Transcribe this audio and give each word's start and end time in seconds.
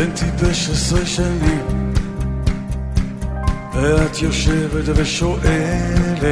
בן 0.00 0.10
טיפש 0.10 0.70
עשרה 0.70 1.06
שנים, 1.06 1.92
ואת 3.74 4.22
יושבת 4.22 4.84
ושואלת 4.86 6.22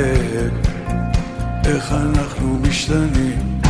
איך 1.67 1.93
אנחנו 1.93 2.59
משתנים. 2.63 3.61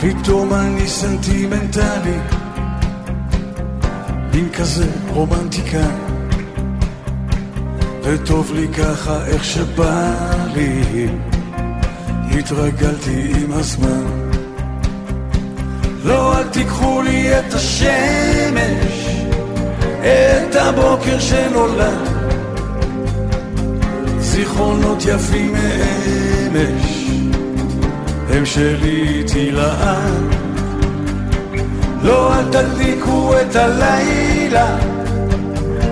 פתאום 0.00 0.54
אני 0.54 0.88
סנטימנטלי, 0.88 2.18
מין 4.34 4.48
כזה 4.52 4.86
רומנטיקה. 5.08 5.86
וטוב 8.02 8.52
לי 8.54 8.68
ככה 8.68 9.26
איך 9.26 9.44
שבא 9.44 10.14
לי, 10.54 11.08
התרגלתי 12.38 13.32
עם 13.42 13.52
הזמן. 13.52 14.30
לא, 16.04 16.38
אל 16.38 16.48
תיקחו 16.48 17.02
לי 17.02 17.38
את 17.38 17.54
השמש, 17.54 19.06
את 20.00 20.56
הבוקר 20.56 21.18
שנולד. 21.18 22.08
זיכרונות 24.18 25.02
יפים 25.06 25.52
מאמש, 25.52 27.10
הם 28.30 28.46
שלי 28.46 29.08
איתי 29.08 29.50
לעד. 29.50 30.34
לא, 32.02 32.34
אל 32.38 32.44
תדליקו 32.44 33.32
את 33.40 33.56
הלילה. 33.56 34.76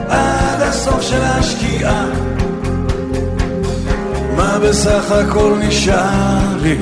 עד 0.08 0.62
הסוף 0.62 1.03
של 1.03 1.23
השקיעה 1.23 2.23
מה 4.36 4.58
בסך 4.58 5.10
הכל 5.10 5.58
נשאר 5.68 6.56
לי? 6.62 6.77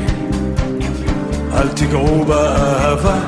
אל 1.55 1.69
תיגעו 1.69 2.25
באהבה. 2.25 3.19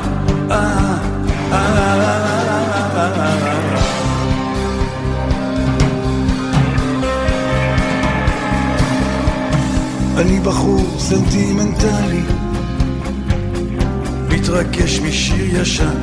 אני 10.16 10.40
בחור 10.40 10.98
סנטימנטלי 10.98 12.22
מתרגש 14.28 15.00
משיר 15.00 15.60
ישן. 15.60 15.98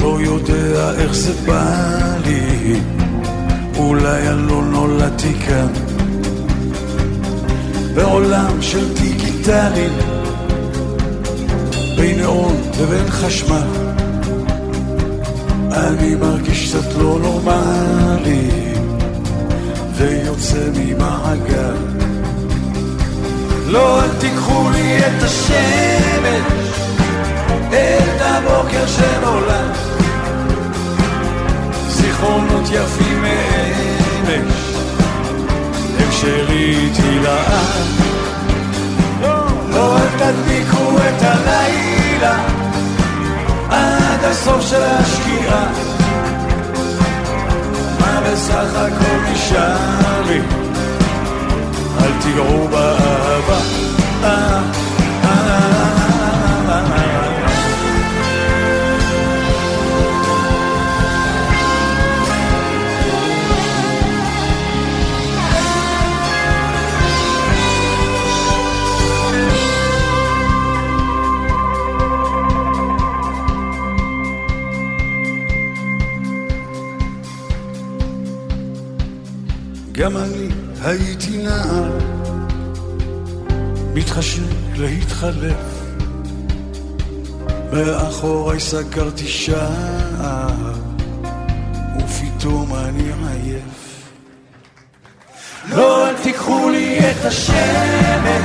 לא 0.00 0.18
יודע 0.20 0.92
איך 0.98 1.14
זה 1.14 1.32
בא 1.46 2.16
לי, 2.26 2.80
אולי 3.84 4.28
אני 4.28 4.48
לא 4.48 4.62
נולדתי 4.62 5.34
כאן. 5.34 5.66
בעולם 7.94 8.62
של 8.62 8.94
דיגיטלי, 8.94 9.88
בין 11.96 12.20
נאון 12.20 12.56
לבין 12.80 13.10
חשמל, 13.10 13.66
אני 15.72 16.14
מרגיש 16.14 16.68
קצת 16.74 16.94
לא 16.98 17.18
נורמלי, 17.22 18.50
ויוצא 19.96 20.68
ממעגל. 20.76 21.76
לא, 23.66 24.04
אל 24.04 24.10
תיקחו 24.20 24.70
לי 24.72 24.98
את 24.98 25.22
השמש, 25.22 26.44
את 27.68 28.20
הבוקר 28.20 28.86
שנולד. 28.86 29.93
זיכרונות 32.24 32.68
יפים 32.72 33.22
מאמש, 33.22 34.54
הם 35.98 36.12
שלי 36.12 36.76
איתי 36.76 37.18
לעד. 37.22 37.86
לא, 39.70 39.96
אל 39.96 40.08
תדליקו 40.18 40.98
את 40.98 41.22
הלילה 41.22 42.44
עד 43.70 44.24
הסוף 44.24 44.60
של 44.70 44.82
השקיעה. 44.82 45.66
מה 48.00 48.20
בסך 48.20 48.76
הכל 48.76 49.32
נשאר 49.32 50.22
לי? 50.26 50.40
אל 52.00 52.12
תיגעו 52.22 52.68
באהבה. 52.68 53.33
מתחשק 84.14 84.42
להתחלף, 84.76 85.82
מאחורי 87.72 88.60
סגרתי 88.60 89.26
שער, 89.26 90.72
ופתאום 91.98 92.74
אני 92.74 93.10
עייף. 93.28 94.08
לא, 95.68 96.08
אל 96.08 96.14
תיקחו 96.22 96.68
לי 96.70 96.98
את 96.98 97.24
השמש, 97.24 98.44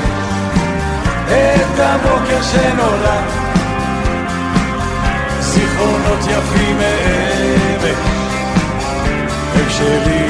את 1.28 1.80
הבוקר 1.80 2.41
שנולד, 2.41 3.30
זיכרונות 5.40 6.19
יפים 6.19 6.78
מאמת, 6.78 7.97
הם 9.56 9.69
שלי 9.69 10.28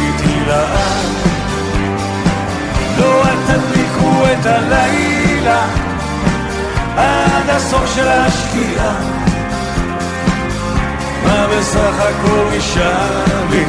עד 7.00 7.50
הסוף 7.50 7.96
של 7.96 8.08
השקיעה. 8.08 8.96
מה 11.24 11.48
בסך 11.48 11.94
הכל 12.00 12.58
נשאר 12.58 13.46
לי? 13.50 13.66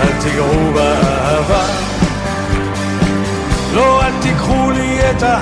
אל 0.00 0.22
תיגעו 0.22 0.72
באהבה. 0.74 1.64
לא, 3.74 4.06
אל 4.06 4.12
תיקחו 4.22 4.70
לי 4.70 5.10
את 5.10 5.22
ה... 5.22 5.40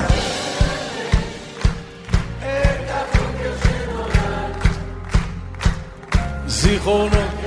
זיכרונות 6.47 7.45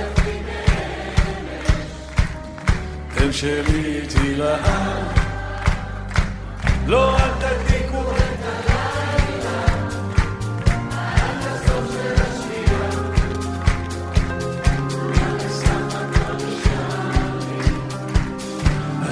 הם 3.17 3.31
שלי 3.31 3.99
איתי 4.01 4.35
לעד. 4.35 5.19
לא, 6.87 7.17
אל 7.17 7.29
תדליקו 7.39 8.18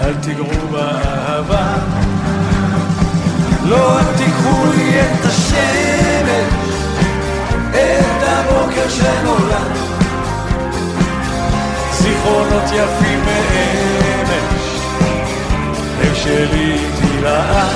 אל 0.08 0.14
תיגעו 0.14 0.68
באהבה. 0.72 1.74
לא, 3.66 4.00
אל 4.00 4.06
תיקחו 4.18 4.66
לי 4.76 5.02
את 5.02 5.26
השמש, 5.26 6.74
את 7.72 8.24
הבוקר 8.24 8.90
שנולד. 8.90 9.78
זיכרונות 11.92 12.64
יפים 12.64 13.20
מאמש, 13.26 14.82
הם 16.02 16.16
שלי 16.16 16.78
לעד. 17.22 17.76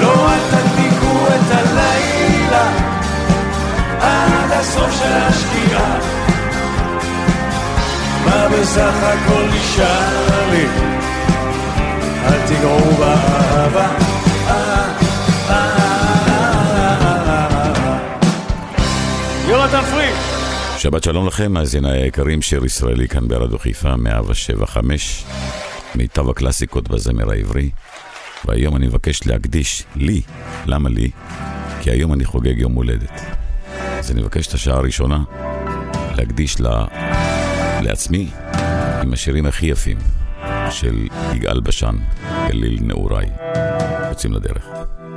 לא, 0.00 0.32
אל 0.32 0.40
תדליקו 0.50 1.26
את 1.26 1.56
הלילה 1.56 2.68
עד 4.00 4.52
הסוף 4.52 4.90
של 4.98 5.12
השקיעה. 5.12 6.21
מה 8.24 8.48
בסך 8.48 8.94
הכל 9.02 9.44
נשאר 9.54 10.50
לי? 10.50 10.66
אהבה. 13.02 13.88
יונתן 19.48 19.80
פריד. 19.90 20.14
שבת 20.78 21.04
שלום 21.04 21.26
לכם, 21.26 21.52
מאזיניי 21.52 22.02
היקרים, 22.02 22.42
שיר 22.42 22.64
ישראלי 22.64 23.08
כאן 23.08 23.28
ברדיו 23.28 23.58
חיפה, 23.58 23.96
175, 23.96 25.24
מיטב 25.94 26.28
הקלאסיקות 26.28 26.88
בזמר 26.88 27.30
העברי. 27.30 27.70
והיום 28.44 28.76
אני 28.76 28.86
מבקש 28.86 29.26
להקדיש 29.26 29.84
לי, 29.96 30.20
למה 30.66 30.88
לי? 30.88 31.10
כי 31.80 31.90
היום 31.90 32.12
אני 32.12 32.24
חוגג 32.24 32.58
יום 32.58 32.72
הולדת. 32.72 33.20
אז 33.98 34.10
אני 34.10 34.20
מבקש 34.20 34.46
את 34.46 34.54
השעה 34.54 34.76
הראשונה 34.76 35.18
להקדיש 36.16 36.60
לה, 36.60 36.84
לעצמי 37.82 38.30
עם 39.02 39.12
השירים 39.12 39.46
הכי 39.46 39.66
יפים 39.66 39.98
של 40.70 41.06
יגאל 41.32 41.60
בשן, 41.60 41.96
גליל 42.48 42.78
נעוריי. 42.82 43.26
יוצאים 44.08 44.32
לדרך. 44.32 44.66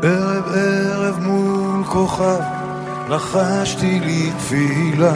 ערב 0.03 0.43
ערב 0.55 1.19
מול 1.19 1.83
כוכב 1.83 2.39
לחשתי 3.09 3.99
לי 3.99 4.31
תפילה 4.37 5.15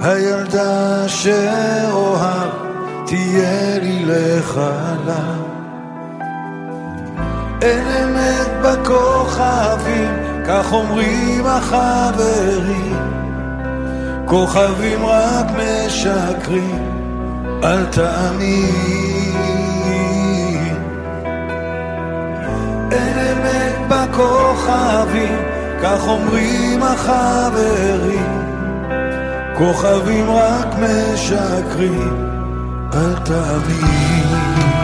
הילדה 0.00 1.08
שאוהב 1.08 2.50
תהיה 3.06 3.78
לי 3.78 4.04
לחלה 4.04 5.36
אין 7.62 7.86
אמת 7.88 8.50
בכוכבים, 8.64 10.10
כך 10.46 10.72
אומרים 10.72 11.46
החברים 11.46 13.21
כוכבים 14.32 15.06
רק 15.06 15.46
משקרים, 15.50 16.82
אל 17.64 17.86
תאמין 17.86 19.34
אין 22.92 23.18
אמת 23.18 23.74
בכוכבים, 23.88 25.38
כך 25.82 26.08
אומרים 26.08 26.82
החברים. 26.82 28.42
כוכבים 29.58 30.30
רק 30.30 30.68
משקרים, 30.78 32.26
אל 32.94 33.14
תאמין. 33.24 34.81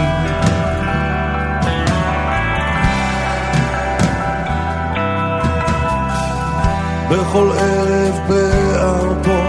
בכל 7.11 7.51
ערב 7.59 8.21
בארבו 8.29 9.43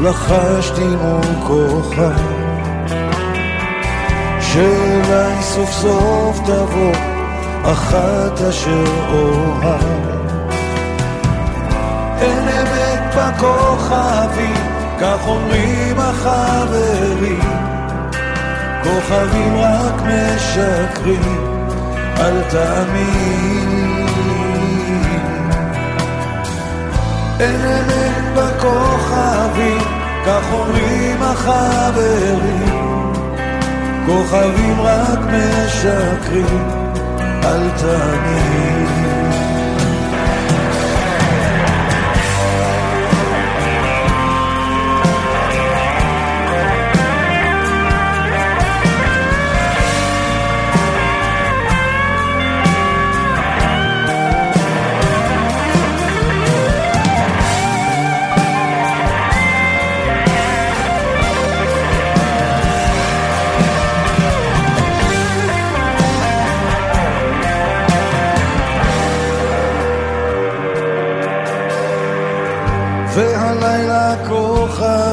לחשתי 0.00 0.84
מול 0.84 1.46
כוכב 1.46 2.52
שאולי 4.40 5.42
סוף 5.42 5.70
סוף 5.70 6.40
תבוא 6.44 6.92
אחת 7.64 8.40
אשר 8.48 8.84
אוהב. 9.12 9.82
אין 12.20 12.48
אמת 12.48 13.14
בכוכבים, 13.16 14.54
כך 15.00 15.18
אומרים 15.26 15.96
החברים. 15.98 17.40
כוכבים 18.82 19.56
רק 19.56 20.02
משקרים, 20.02 21.40
אל 22.18 22.42
תאמין. 22.50 23.71
אין 27.42 27.60
אמת 27.60 28.24
בכוכבים, 28.36 29.78
כך 30.26 30.52
אומרים 30.52 31.22
החברים. 31.22 32.72
כוכבים 34.06 34.80
רק 34.80 35.18
משקרים, 35.18 36.68
אל 37.44 37.70
תאמין. 37.70 39.11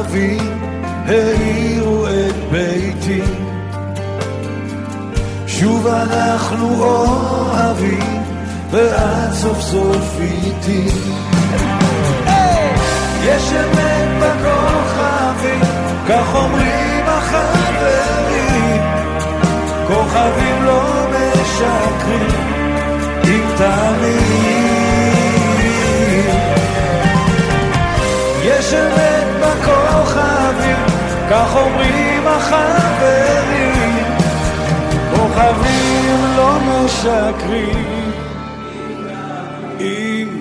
כוכבים 0.00 0.60
האירו 1.06 2.06
את 2.06 2.34
ביתי. 2.50 3.22
שוב 5.46 5.86
אנחנו 5.86 6.82
אוהבים 6.82 8.22
ואת 8.70 9.32
סוף 9.32 9.60
סוף 9.60 10.18
איתי. 10.20 10.88
יש 13.24 13.52
אמת 13.52 14.08
בכוכבים, 14.22 15.60
כך 16.08 16.34
אומרים 16.34 17.04
החברים. 17.06 18.82
כוכבים 19.86 20.64
לא 20.64 20.82
משקרים 21.10 22.30
אם 23.24 23.42
תמיד. 23.56 24.80
יש 28.42 28.74
אמת 28.74 29.19
כך 31.30 31.56
אומרים 31.56 32.26
החברים. 32.26 34.04
כוכבים 35.10 36.36
לא 36.36 36.58
משקרים, 36.60 38.12
אם. 39.80 40.40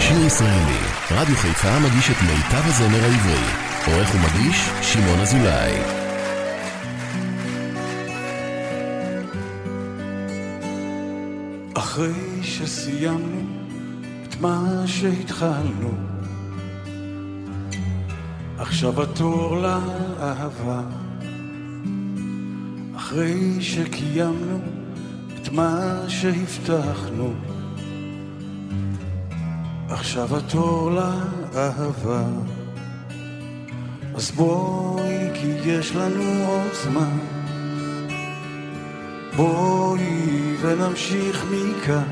שיר 0.00 0.26
ישראלי, 0.26 0.78
רדיו 1.10 1.36
חיפה 1.36 1.78
מגיש 1.78 2.10
את 2.10 2.16
מיטב 2.22 2.66
הזמר 2.66 3.04
העברי. 3.04 3.44
עורך 3.86 4.14
ומגיש, 4.14 4.70
שמעון 4.82 5.20
אזולאי. 5.20 6.05
אחרי 11.96 12.42
שסיימנו 12.42 13.40
את 14.24 14.40
מה 14.40 14.82
שהתחלנו, 14.86 15.90
עכשיו 18.58 19.02
התור 19.02 19.56
לאהבה. 19.56 20.82
אחרי 22.96 23.56
שקיימנו 23.60 24.58
את 25.36 25.52
מה 25.52 26.04
שהבטחנו, 26.08 27.34
עכשיו 29.88 30.36
התור 30.36 30.90
לאהבה. 30.90 32.24
אז 34.14 34.30
בואי, 34.30 35.30
כי 35.34 35.46
יש 35.46 35.96
לנו 35.96 36.44
עוד 36.46 36.72
זמן. 36.84 37.35
בואי 39.36 40.56
ונמשיך 40.60 41.44
מכאן, 41.50 42.02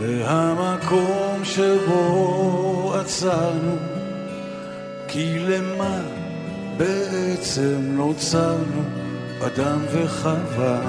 מהמקום 0.00 1.44
שבו 1.44 2.94
עצרנו, 3.00 3.76
כי 5.08 5.38
למה 5.38 5.98
בעצם 6.76 7.78
נוצרנו, 7.80 8.82
אדם 9.46 9.78
וחווה. 9.92 10.80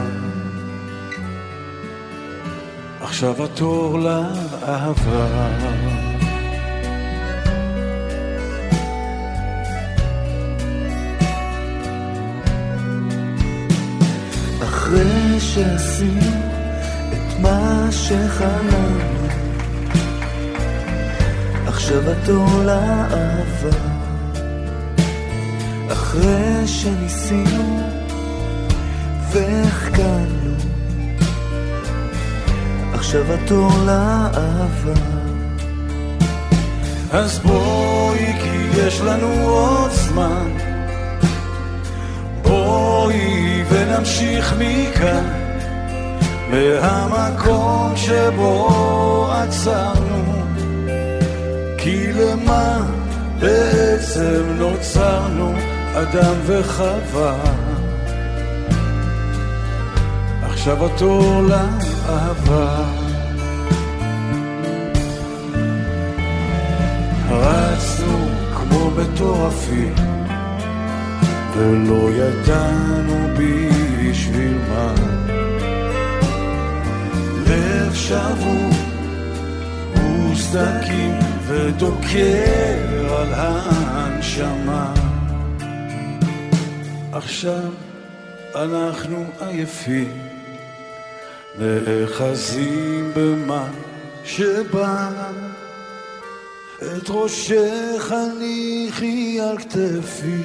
עכשיו 3.01 3.43
התור 3.43 3.99
לאהבה. 3.99 5.96
אחרי 14.87 15.39
שעשינו 15.39 16.49
את 17.13 17.39
מה 17.39 17.87
שחלמנו, 17.91 19.27
עכשיו 21.67 22.11
התור 22.11 22.47
לאהבה. 22.65 23.77
אחרי 25.91 26.67
שניסינו 26.67 27.81
והחכמנו, 29.31 30.55
עכשיו 32.93 33.33
התור 33.33 33.71
לאהבה. 33.85 35.01
אז 37.11 37.39
בואי 37.39 38.33
כי 38.41 38.79
יש 38.79 39.01
לנו 39.01 39.27
עוד 39.49 39.91
זמן. 39.91 40.66
בואי 42.67 43.63
ונמשיך 43.69 44.53
מכאן, 44.59 45.25
מהמקום 46.49 47.93
שבו 47.95 49.29
עצרנו. 49.31 50.43
כי 51.77 52.13
למה 52.13 52.77
בעצם 53.39 54.43
נוצרנו 54.57 55.53
אדם 55.93 56.35
וחווה? 56.45 57.35
עכשיו 60.43 60.85
התור 60.85 61.41
לאהבה. 61.41 62.83
רצנו 67.29 68.27
כמו 68.55 68.91
מטורפים, 68.91 69.95
ולא 71.57 72.09
ידענו 72.11 73.27
בשביל 73.37 74.57
מה. 74.69 74.93
לב 77.47 77.93
שבור 77.93 78.69
וסדקים 80.31 81.11
ודוקר 81.47 83.15
על 83.17 83.33
הנשמה. 83.33 84.93
עכשיו 87.11 87.71
אנחנו 88.55 89.25
עייפים, 89.39 90.17
נאחזים 91.59 93.11
במה 93.15 93.67
שבא. 94.23 95.09
את 96.81 97.09
ראשך 97.09 98.11
הניחי 98.11 99.39
על 99.41 99.57
כתפי, 99.57 100.41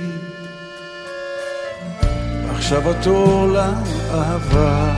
עכשיו 2.63 2.91
התור 2.91 3.47
לאהבה. 3.47 4.95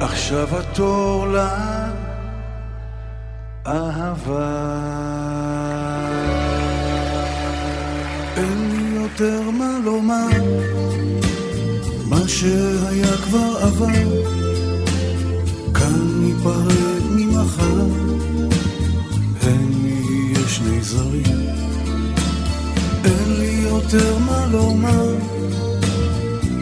עכשיו 0.00 0.56
התור 0.58 1.26
לאהבה. 1.26 1.77
שהיה 12.38 13.16
כבר 13.16 13.56
עבר, 13.60 13.86
כאן 15.74 16.20
ניפרד 16.20 17.02
ממחר, 17.10 17.80
הם 19.42 19.70
נהיה 19.82 20.48
שני 20.48 20.82
זרים. 20.82 21.46
אין 23.04 23.34
לי 23.38 23.68
יותר 23.68 24.18
מה 24.18 24.46
לומר, 24.46 25.14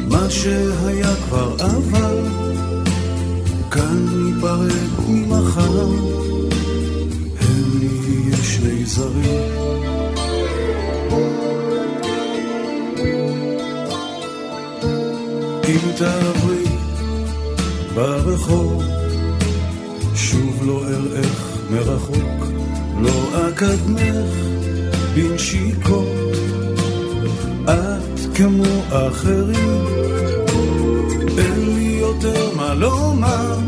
מה 0.08 0.30
שהיה 0.30 1.14
כבר 1.28 1.54
עבר. 1.58 2.18
כאן 3.70 4.06
ניפרד 4.12 5.08
ממחר, 5.08 5.88
הם 7.40 7.78
נהיה 7.78 8.36
שני 8.36 8.84
זרים. 8.84 9.95
תעברי 15.96 16.64
ברחוב, 17.94 18.82
שוב 20.14 20.62
לא 20.66 20.82
אראך 20.88 21.58
מרחוק, 21.70 22.46
לא 23.00 23.48
אקדמך 23.48 24.30
בנשיקות, 25.14 26.06
את 27.64 28.20
כמו 28.34 28.82
אחרים. 28.88 29.84
אין 31.38 31.74
לי 31.74 31.98
יותר 32.00 32.56
מה 32.56 32.74
לומר, 32.74 33.58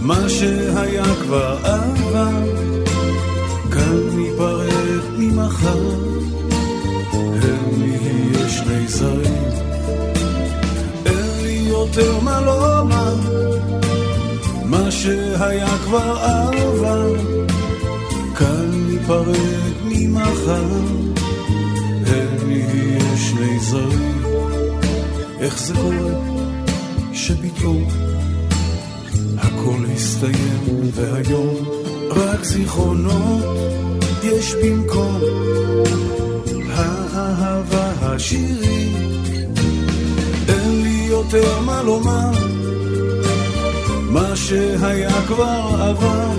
מה 0.00 0.28
שהיה 0.28 1.14
כבר 1.22 1.56
עבר, 1.62 2.44
כאן 3.72 4.16
ניפרד 4.16 5.18
ממחר, 5.18 6.09
יותר 11.90 12.20
מה 12.20 12.40
לומר, 12.40 13.14
מה 14.64 14.90
שהיה 14.90 15.78
כבר 15.84 16.18
עבר, 16.22 17.14
כאן 18.38 18.70
ניפרד 18.86 19.72
ממחר, 19.84 20.64
הם 22.06 22.48
נהיה 22.48 23.16
שני 23.16 23.58
זרים. 23.60 24.22
איך 25.40 25.58
זה 25.58 25.74
קורה 25.74 26.36
שפתאום 27.12 27.84
הכל 29.38 29.84
הסתיים 29.94 30.90
והיום 30.94 31.56
רק 32.10 32.44
זיכרונות 32.44 33.44
יש 34.22 34.54
במקום 34.62 35.20
האהבה 36.70 38.16
לי 38.32 39.09
יותר 41.20 41.60
מה 41.60 41.82
לומר. 41.82 42.30
מה 44.10 44.36
שהיה 44.36 45.22
כבר 45.26 45.60
עבר 45.80 46.30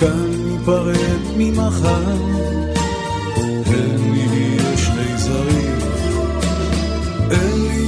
כאן 0.00 0.30
ניפרד 0.44 1.22
ממחר. 1.36 2.38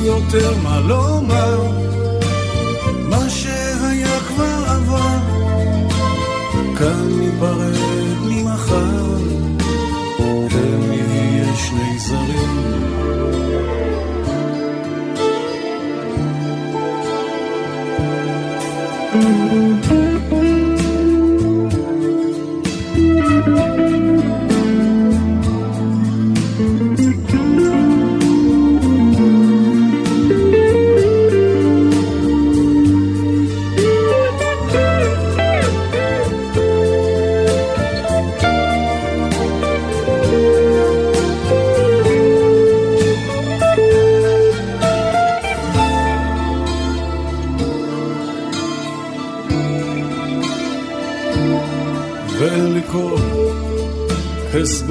יותר 0.05 0.57
מה 0.63 0.81
לומר, 0.81 1.61
מה 3.09 3.31
שהיה 3.31 4.21
כבר 4.29 4.65
עבר, 4.67 5.19
כאן 6.79 7.09
ניפרד 7.19 7.77
ממחר, 8.29 9.17
הם 10.51 10.91
נהיה 10.91 11.57
שני 11.57 11.99
זרים. 11.99 12.60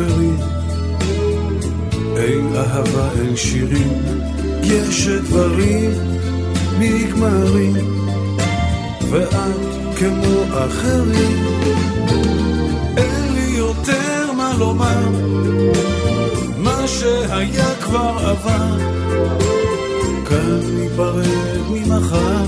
הסברים, 0.01 0.37
אין 2.17 2.55
אהבה, 2.55 3.09
אין 3.19 3.35
שירים, 3.35 4.01
יש 4.63 5.07
דברים 5.07 5.91
נגמרים, 6.79 7.73
ואת 9.09 9.59
כמו 9.97 10.43
אחרים, 10.49 11.45
אין 12.97 13.33
לי 13.33 13.57
יותר 13.57 14.31
מה 14.37 14.53
לומר, 14.59 15.09
מה 16.57 16.87
שהיה 16.87 17.75
כבר 17.81 18.17
עבר, 18.21 18.77
כאן 20.29 20.59
ניפרד 20.73 21.25
ממחר, 21.69 22.45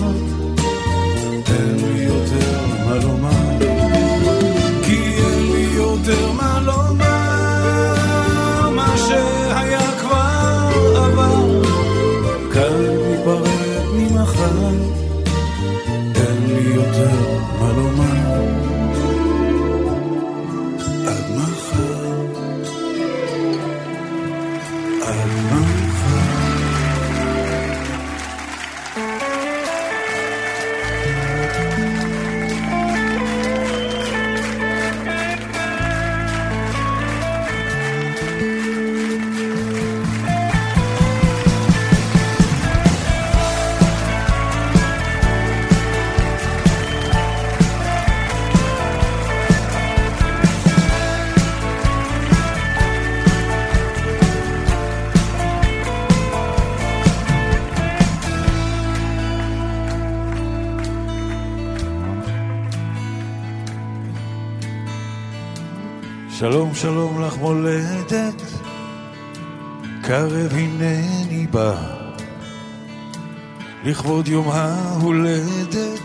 לכבוד 73.92 74.28
יום 74.28 74.50
ההולדת, 74.52 76.02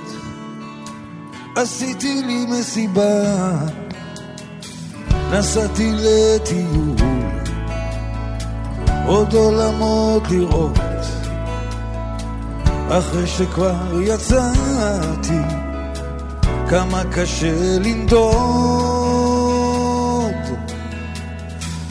עשיתי 1.57 2.23
לי 2.27 2.47
מסיבה, 2.49 3.23
נסעתי 5.33 5.93
לטיול, 5.95 6.97
עוד 9.07 9.35
עולמות 9.35 10.23
לראות, 10.31 10.79
אחרי 12.89 13.27
שכבר 13.27 14.01
יצאתי, 14.03 15.41
כמה 16.69 17.03
קשה 17.13 17.79
לנדוד. 17.81 18.37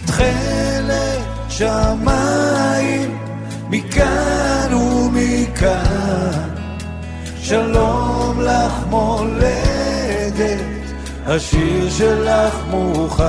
תכלת 0.05 1.21
שמיים 1.49 3.17
מכאן 3.69 4.24
שלום 7.47 8.41
לך 8.41 8.73
מולדת, 8.89 10.59
השיר 11.25 11.89
שלך 11.89 12.55
מוכן. 12.69 13.23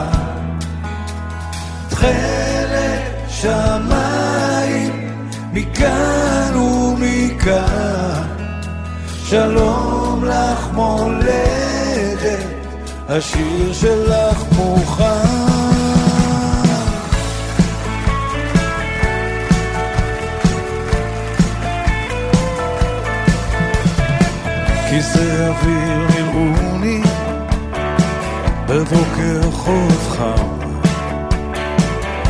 תכלת 1.89 3.03
שמיים 3.29 5.11
מכאן 5.53 6.57
ומכאן, 6.57 8.23
שלום 9.25 10.25
לך 10.25 10.69
מולדת, 10.73 12.47
השיר 13.09 13.73
שלך 13.73 14.45
מוכן. 14.57 15.26
כיסא 24.97 25.49
אוויר 25.49 26.07
מילאוני 26.11 27.01
בבוקר 28.69 29.51
חוף 29.51 30.09
חם. 30.09 30.59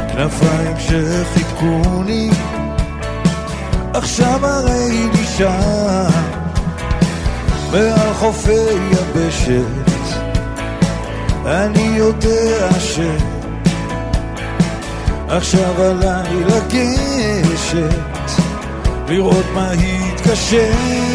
כנפיים 0.09 0.76
שחיבקוני 0.79 2.31
עכשיו 3.94 4.46
הרי 4.46 5.09
שם 5.37 6.09
מעל 7.72 8.14
חופי 8.14 8.52
יבשת 8.92 10.16
אני 11.46 11.96
יודע 11.96 12.68
ש... 12.81 13.00
עכשיו 15.29 15.83
עליי 15.83 16.44
לגשת 16.44 18.00
לראות 19.09 19.46
מה 19.55 19.70
התקשר 19.70 21.06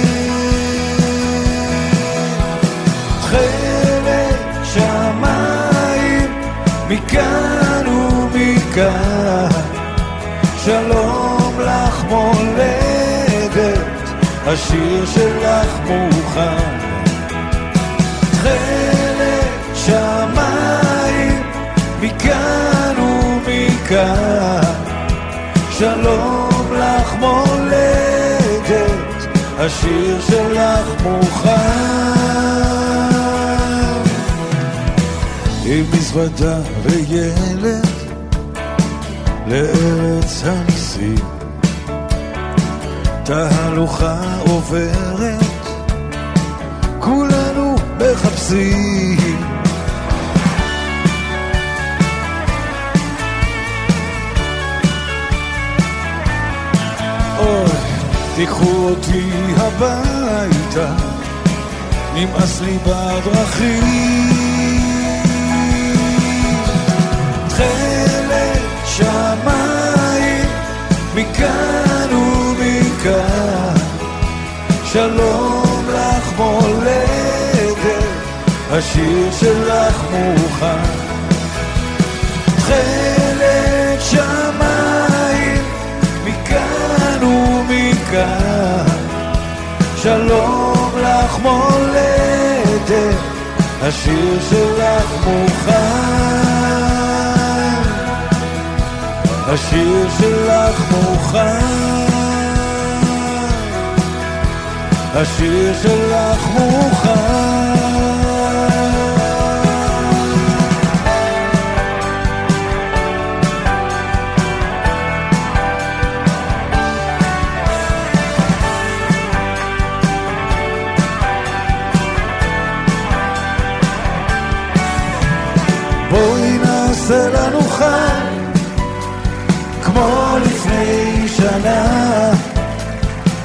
תכלת 3.32 4.40
שמיים 4.64 6.32
מכאן 6.88 7.88
ומכאן. 7.88 9.50
שלום 10.64 11.60
לך 11.60 12.04
מולדת 12.10 13.80
השיר 14.46 15.06
שלך 15.06 15.80
מוכן. 15.88 16.78
תכלת 18.32 19.76
שמיים 19.76 21.44
מכאן 22.02 22.96
ומכאן. 23.00 24.74
שלום 25.72 26.74
לך 26.74 27.16
מולדת 27.20 28.92
השיר 29.60 30.22
שלך 30.22 30.88
מוכן 31.04 32.81
עם 35.74 35.86
מזוודה 35.94 36.60
וילד 36.84 37.86
לארץ 39.48 40.44
הניסים 40.46 41.16
תהלוכה 43.24 44.40
עוברת 44.40 45.42
כולנו 47.00 47.76
מחפשים 47.98 49.44
אוי, 57.40 57.70
תיקחו 58.36 58.90
אותי 58.90 59.30
הביתה, 59.58 60.96
נמאס 62.16 62.62
לי 62.62 62.78
בדרכים. 62.86 64.61
מכאן 71.22 72.14
ומכאן, 72.14 73.76
שלום 74.84 75.86
לך 75.94 76.32
מולדת, 76.38 78.04
השיר 78.72 79.32
שלך 79.40 80.04
מוכן. 80.12 80.84
תכלת 82.58 84.02
שמיים 84.02 85.64
מכאן 86.26 87.24
ומכאן, 87.24 88.86
שלום 89.96 90.92
לך 90.98 91.40
מולדת, 91.40 93.18
השיר 93.82 94.40
שלך 94.50 95.28
מוכן. 95.28 96.61
השיר 99.54 100.10
שלך 100.20 100.92
מוכן. 100.92 101.66
השיר 105.14 105.74
שלך 105.82 106.48
מוכן. 106.48 107.61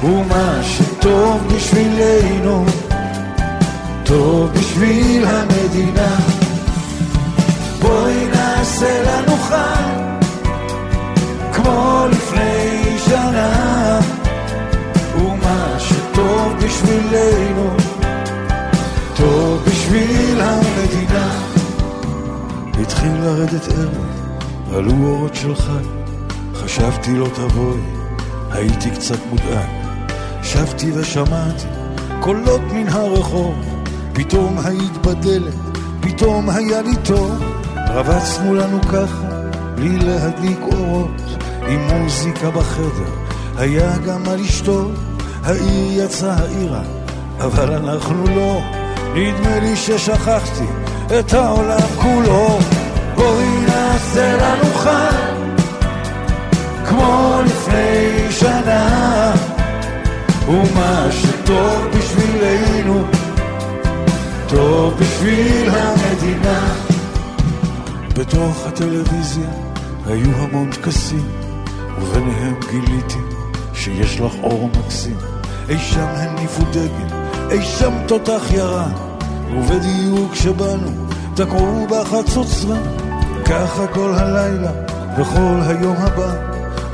ומה 0.07 0.59
שטוב 0.63 1.53
בשבילנו 1.55 2.65
טוב 4.03 4.49
בשביל 4.53 5.25
המדינה. 5.25 6.17
בואי 7.81 8.27
נעשה 8.27 9.03
לנו 9.03 9.37
חג 9.37 10.07
כמו 11.53 12.05
לפני 12.11 12.97
שנה. 13.05 13.99
ומה 15.15 15.75
שטוב 15.79 16.53
בשבילנו 16.63 17.69
טוב 19.15 19.63
בשביל 19.67 20.41
המדינה. 20.41 21.39
התחיל 22.81 23.11
לרדת 23.21 23.67
ערב, 23.67 24.05
עלו 24.73 25.07
אורות 25.07 25.35
של 25.35 25.55
חג, 25.55 25.85
חשבתי 26.55 27.15
לא 27.15 27.27
תבואי, 27.33 27.79
הייתי 28.51 28.89
קצת 28.91 29.19
מודאג. 29.29 29.76
שבתי 30.57 30.91
ושמעתי 30.95 31.67
קולות 32.19 32.61
מן 32.73 32.87
הרחוב, 32.87 33.55
פתאום 34.13 34.57
היית 34.65 34.97
בדלת, 34.97 35.53
פתאום 35.99 36.49
היה 36.49 36.81
לי 36.81 36.95
טוב. 37.03 37.43
רבצנו 37.89 38.55
לנו 38.55 38.81
ככה, 38.81 39.27
בלי 39.75 39.97
להדליק 39.97 40.59
אורות, 40.61 41.21
עם 41.67 41.79
מוזיקה 41.87 42.49
בחדר, 42.49 43.11
היה 43.57 43.97
גם 43.97 44.23
מה 44.23 44.35
לשתות. 44.35 44.91
העיר 45.43 46.03
יצאה 46.03 46.33
העירה, 46.33 46.81
אבל 47.39 47.73
אנחנו 47.73 48.27
לא, 48.35 48.61
נדמה 49.15 49.59
לי 49.59 49.75
ששכחתי 49.75 50.65
את 51.19 51.33
העולם 51.33 51.87
כולו. 52.01 52.59
בואי 53.15 53.59
נעשה 53.67 54.37
לנו 54.37 54.73
חג, 54.73 55.11
כמו 56.85 57.39
לפני 57.45 58.31
שנה, 58.31 59.33
ומה 60.47 61.07
שטוב 61.11 61.87
בשבילנו, 61.97 63.03
טוב 64.47 64.93
בשביל 64.99 65.69
המדינה. 65.69 66.73
בתוך 68.15 68.67
הטלוויזיה 68.67 69.49
היו 70.05 70.35
המון 70.35 70.71
טקסים, 70.71 71.27
וביניהם 72.01 72.55
גיליתי 72.69 73.19
שיש 73.73 74.19
לך 74.19 74.33
אור 74.43 74.69
מקסים. 74.77 75.17
אי 75.69 75.77
שם 75.77 76.07
הניפו 76.15 76.63
דגל, 76.71 77.15
אי 77.51 77.61
שם 77.61 77.93
תותח 78.07 78.43
ירה, 78.51 78.87
ובדיוק 79.57 80.31
כשבאנו 80.31 80.91
תקעו 81.35 81.87
בחצוצרה. 81.89 82.77
ככה 83.45 83.87
כל 83.87 84.13
הלילה 84.15 84.71
וכל 85.17 85.59
היום 85.67 85.95
הבא, 85.97 86.33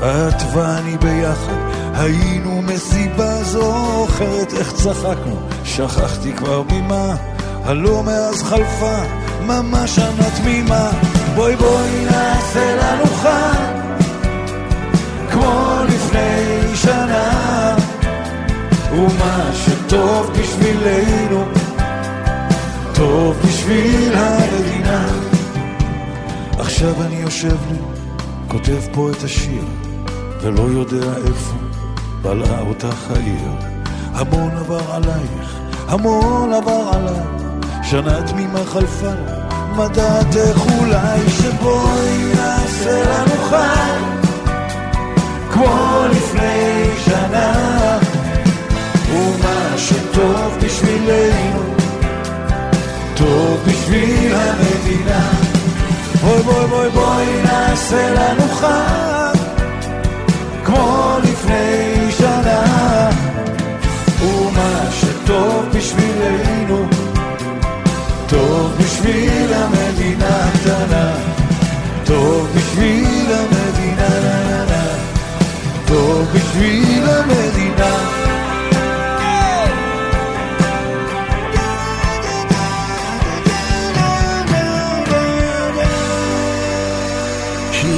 את 0.00 0.42
ואני 0.54 0.98
ביחד 0.98 1.73
היינו 1.96 2.62
מסיבה 2.62 3.42
זוכרת 3.44 4.52
איך 4.52 4.72
צחקנו, 4.72 5.36
שכחתי 5.64 6.32
כבר 6.32 6.62
ממה, 6.72 7.16
הלא 7.64 8.02
מאז 8.02 8.42
חלפה 8.42 9.02
ממש 9.46 9.96
שנה 9.96 10.30
תמימה. 10.36 10.90
בואי 11.34 11.56
בואי 11.56 12.04
נעשה 12.04 12.76
לנו 12.76 13.06
חג, 13.06 13.98
כמו 15.30 15.74
לפני 15.88 16.76
שנה, 16.76 17.76
ומה 18.92 19.50
שטוב 19.54 20.30
בשבילנו, 20.40 21.44
טוב 22.94 23.36
בשביל 23.44 24.12
המדינה. 24.14 25.06
עכשיו 26.58 27.02
אני 27.02 27.16
יושב 27.16 27.56
לי, 27.70 27.78
כותב 28.48 28.80
פה 28.92 29.10
את 29.10 29.24
השיר, 29.24 29.64
ולא 30.42 30.62
יודע 30.62 31.16
איפה 31.26 31.63
בלעה 32.24 32.60
אותך 32.60 33.10
העיר. 33.10 33.50
המון 34.14 34.50
עבר 34.58 34.92
עלייך, 34.92 35.58
המון 35.88 36.52
עבר 36.52 36.90
עליי, 36.92 37.24
שנה 37.82 38.22
תמימה 38.22 38.64
חלפה, 38.66 39.12
מדעתך 39.76 40.60
אולי 40.78 41.20
שבואי 41.28 42.32
נעשה 42.36 43.02
לנו 43.02 43.44
חג, 43.50 44.00
כמו 45.50 46.00
לפני 46.10 46.90
שנה, 47.04 47.98
ומה 49.12 49.78
שטוב 49.78 50.58
בשבילנו, 50.62 51.62
טוב 53.16 53.60
בשביל 53.66 54.34
המדינה. 54.34 55.30
בואי 56.20 56.42
בואי 56.42 56.66
בואי 56.68 56.90
בואי 56.90 57.42
נעשה 57.42 58.14
לנו 58.14 58.48
חג 58.48 59.14
כמו 60.64 61.16
לפני 61.22 61.93
בשבילנו 65.84 66.86
טוב 68.28 68.72
בשביל 68.78 69.54
המדינה 69.54 70.44
הקטנה 70.44 71.16
טוב 72.04 72.48
בשביל 72.56 73.32
המדינה 73.32 74.64
טוב 75.86 76.28
בשביל 76.34 77.04
המדינה 77.08 78.24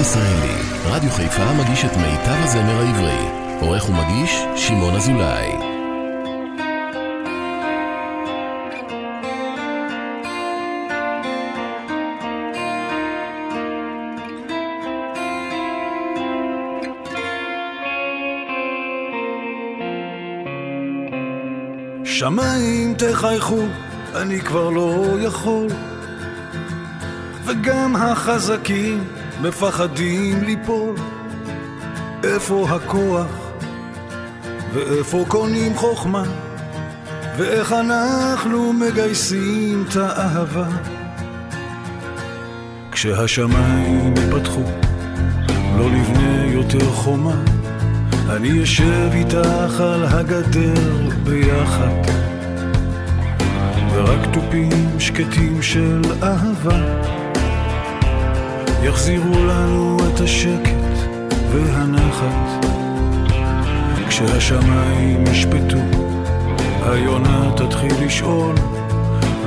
ישראלי, 0.00 0.54
רדיו 0.84 1.10
חיפה 1.10 1.52
מגיש 1.52 1.84
את 1.84 1.96
מיטב 1.96 2.44
הזמר 2.44 2.80
העברי. 2.80 3.28
עורך 3.60 3.88
ומגיש, 3.88 4.42
שמעון 4.56 4.96
אזולאי. 4.96 5.65
שמיים 22.26 22.94
תחייכו, 22.94 23.62
אני 24.14 24.40
כבר 24.40 24.70
לא 24.70 25.04
יכול, 25.20 25.66
וגם 27.44 27.96
החזקים 27.96 29.04
מפחדים 29.40 30.42
ליפול. 30.42 30.94
איפה 32.24 32.68
הכוח 32.70 33.26
ואיפה 34.72 35.24
קונים 35.28 35.74
חוכמה 35.74 36.22
ואיך 37.36 37.72
אנחנו 37.72 38.72
מגייסים 38.72 39.84
את 39.88 39.96
האהבה? 39.96 40.68
כשהשמיים 42.92 44.14
ייפתחו 44.16 44.62
לא 45.78 45.90
נבנה 45.90 46.46
יותר 46.46 46.90
חומה 46.90 47.55
אני 48.30 48.62
אשב 48.62 49.10
איתך 49.12 49.80
על 49.80 50.04
הגדר 50.04 51.08
ביחד 51.22 52.02
ורק 53.92 54.18
תופים 54.32 55.00
שקטים 55.00 55.62
של 55.62 56.02
אהבה 56.22 57.06
יחזירו 58.82 59.44
לנו 59.44 59.96
את 60.08 60.20
השקט 60.20 60.70
והנחת. 61.52 62.66
כשהשמיים 64.08 65.24
ישפטו, 65.30 65.78
היונה 66.86 67.50
תתחיל 67.56 67.92
לשאול, 68.06 68.54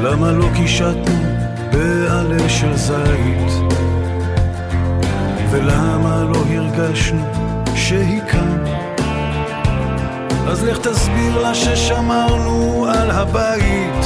למה 0.04 0.32
לא 0.32 0.50
קישטנו 0.56 1.24
בעלה 1.72 2.50
של 2.50 2.76
זית? 2.76 3.74
ולמה 5.52 6.24
לא 6.34 6.44
הרגשנו 6.50 7.39
שהיא 7.90 8.22
כאן? 8.32 8.64
אז 10.48 10.64
לך 10.64 10.78
תסביר 10.78 11.42
לה 11.42 11.56
ששמרנו 11.56 12.86
על 12.90 13.12
הבית. 13.12 14.06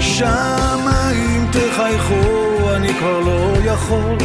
שמיים 0.00 1.48
תחייכו 1.52 2.74
אני 2.76 2.94
כבר 2.94 3.20
לא 3.20 3.52
יכול. 3.64 4.16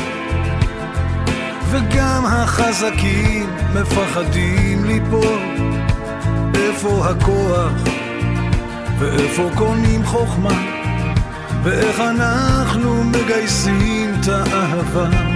וגם 1.72 2.26
החזקים 2.26 3.50
מפחדים 3.74 4.86
ליפול. 4.86 5.40
איפה 6.56 7.06
הכוח? 7.10 7.72
ואיפה 9.00 9.50
קונים 9.56 10.06
חוכמה? 10.06 10.64
ואיך 11.64 12.00
אנחנו 12.00 13.04
מגייסים 13.04 14.14
את 14.20 14.28
האהבה 14.28 15.32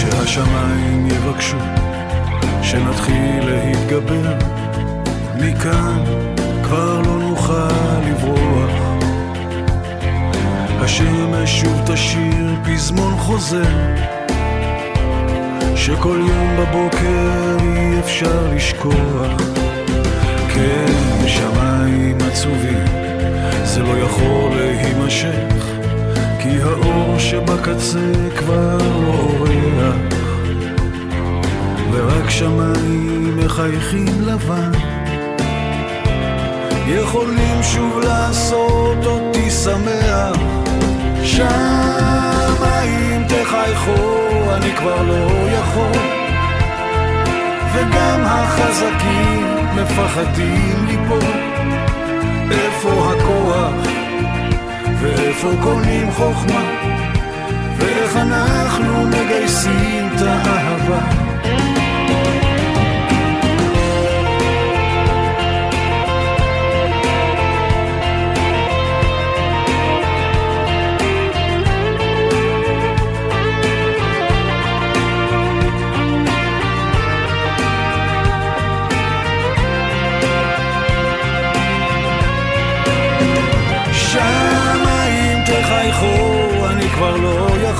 כשהשמיים 0.00 1.06
יבקשו 1.06 1.56
שנתחיל 2.62 3.44
להתגבר. 3.44 4.34
מכאן 5.36 6.04
כבר 6.62 7.00
לא 7.00 7.18
נוכל 7.18 8.00
לברוח. 8.08 8.70
השמש 10.80 11.60
שוב 11.60 11.80
תשיר 11.86 12.54
פזמון 12.64 13.14
חוזר 13.18 13.94
שכל 15.76 16.20
יום 16.28 16.56
בבוקר 16.58 17.56
אי 17.76 18.00
אפשר 18.00 18.48
לשכוח. 18.54 19.40
כן, 20.54 21.26
שמיים 21.26 22.18
עצובים 22.30 22.84
זה 23.64 23.82
לא 23.82 23.98
יכול 23.98 24.50
להימשך 24.56 25.79
כי 26.42 26.62
האור 26.62 27.18
שבקצה 27.18 28.12
כבר 28.38 28.78
לא 28.78 29.08
אורח 29.08 29.96
ורק 31.92 32.30
שמיים 32.30 33.36
מחייכים 33.36 34.22
לבן 34.22 34.70
יכולים 36.86 37.62
שוב 37.62 38.00
לעשות 38.04 39.06
אותי 39.06 39.50
שמח 39.50 40.36
שמיים 41.22 43.24
תחייכו, 43.28 44.20
אני 44.54 44.76
כבר 44.76 45.02
לא 45.02 45.50
יכול. 45.50 46.00
וגם 47.74 48.20
החזקים 48.24 49.46
מפחדים 49.74 50.86
ליפול. 50.86 51.30
איפה 52.50 53.12
הכוח 53.12 53.39
ואיפה 55.00 55.48
קונים 55.62 56.10
חוכמה, 56.10 56.62
ואיך 57.78 58.16
אנחנו 58.16 59.06
מגייסים 59.06 60.08
את 60.16 60.22
האהבה. 60.22 61.79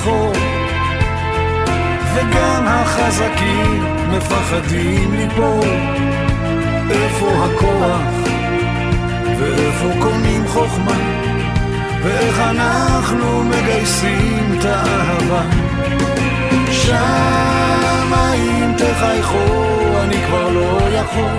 יכול 0.01 0.33
וגם 2.13 2.67
החזקים 2.67 3.83
מפחדים 4.09 5.13
ליפול. 5.13 5.69
איפה 6.89 7.45
הכוח? 7.45 8.01
ואיפה 9.39 9.89
קונים 9.99 10.47
חוכמה? 10.47 10.97
ואיך 12.03 12.39
אנחנו 12.39 13.43
מגייסים 13.43 14.57
את 14.59 14.65
האהבה? 14.65 15.41
שמה 16.71 18.33
אם 18.35 18.73
תחייכו 18.77 19.45
אני 20.03 20.25
כבר 20.27 20.49
לא 20.49 20.79
יכול. 20.93 21.37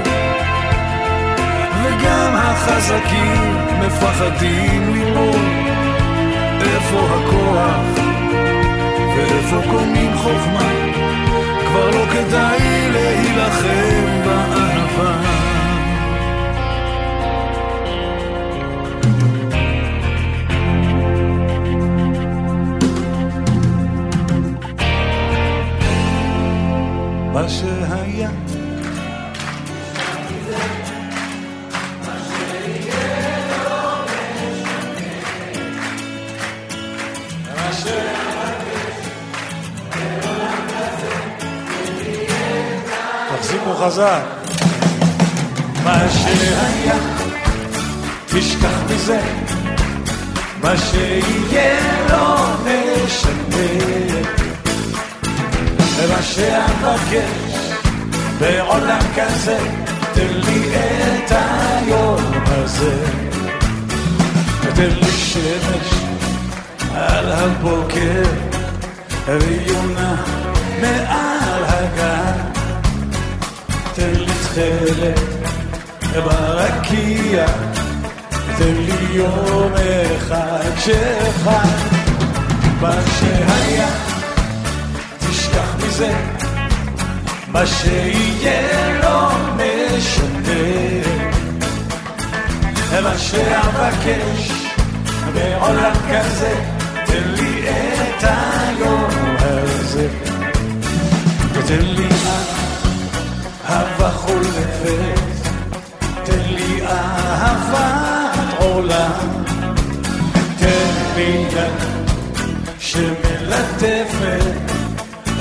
וגם 1.83 2.35
החזקים 2.35 3.57
מפחדים 3.81 4.94
ליפול. 4.94 5.40
איפה 6.61 6.98
הכוח 6.98 8.02
ואיפה 9.22 9.61
קונים 9.70 10.16
חוכמה? 10.16 10.68
כבר 11.66 11.90
לא 11.90 12.06
כדאי 12.12 12.90
להילחם 12.92 14.24
באהבה. 14.24 15.22
מה 27.32 27.48
שהיה 27.48 28.30
חזק. 43.85 44.23
מה 45.85 45.99
שהיה, 46.11 46.99
תשכח 48.27 48.79
מזה, 48.90 49.21
מה 50.62 50.77
שיהיה 50.77 51.81
לא 52.11 52.37
משנה. 52.61 53.66
ומה 55.97 56.23
שאבקש 56.23 57.57
בעולם 58.38 59.01
כזה, 59.16 59.59
תן 60.14 60.33
לי 60.33 60.68
את 60.77 61.33
היום 61.33 62.21
הזה. 62.47 63.05
תן 64.75 64.90
לי 64.90 65.12
שמש 65.12 65.95
על 66.95 67.33
הבוקר, 67.33 68.23
ויונה 69.27 70.16
מעל 70.81 71.64
הגן. 71.64 72.52
תן 74.03 74.15
לי 74.15 74.27
תכלת 74.27 75.21
ברקיע, 76.15 77.47
תן 78.59 78.75
לי 78.77 79.07
יום 79.12 79.73
אחד 80.17 80.71
שחי, 80.79 81.69
מה 82.81 82.95
שהיה, 83.19 83.88
תשכח 85.19 85.75
מזה, 85.77 86.12
מה 87.49 87.67
שיהיה 87.67 89.01
לא 89.03 89.29
משנה, 89.57 90.62
מה 93.03 93.19
שאבקש 93.19 94.51
בעולם 95.35 95.95
כזה, 96.11 96.55
תן 97.07 97.29
לי 97.29 97.69
את 97.69 98.25
היום 98.25 99.11
הזה, 99.38 100.09
ותן 101.53 101.81
לי 101.81 102.12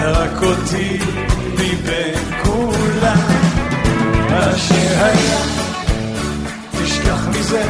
רק 0.03 0.43
אותי 0.43 0.99
מבין 1.53 2.13
כולם. 2.43 3.17
מה 4.29 4.57
שהיה, 4.57 5.39
תשכח 6.71 7.27
מזה, 7.27 7.63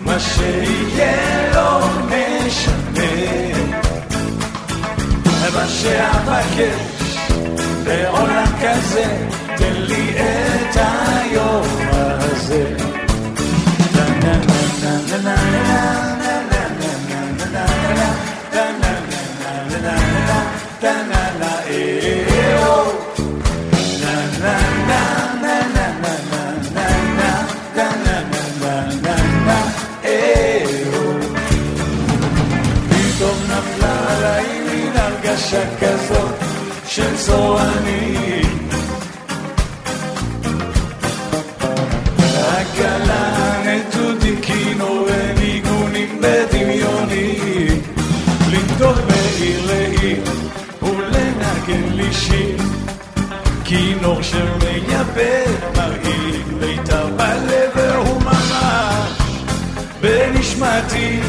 מה 0.00 0.20
שיהיה 0.20 1.52
לא 1.54 1.80
משנה. 2.06 3.42
מה 5.54 5.68
שאבקש 5.68 7.16
בעולם 7.84 8.44
כזה, 8.62 9.26
תן 9.56 9.72
לי 9.76 10.10
את 10.16 10.76
היום 10.76 11.66
הזה. 11.90 12.76
פתאום 13.78 14.52
הרגשה 35.52 35.76
כזאת 35.80 36.34
של 36.86 37.16
צורנים 37.16 38.68
עגלה 42.48 43.62
נטודי 43.64 44.36
קינו 44.40 45.06
וניגונים 45.06 46.20
בדמיונים. 46.20 47.82
לנדוד 48.50 48.98
מעיר 49.06 49.66
לעיר 49.66 50.24
ולנגן 50.82 51.92
לי 51.92 52.12
שיר. 52.12 52.56
כינור 53.64 54.22
שמייבא 54.22 55.50
מרעיל 55.76 56.42
מיתר 56.60 57.06
בלב 57.16 57.70
והוא 57.74 58.22
ממש 58.22 59.12
בנשמתי 60.00 61.20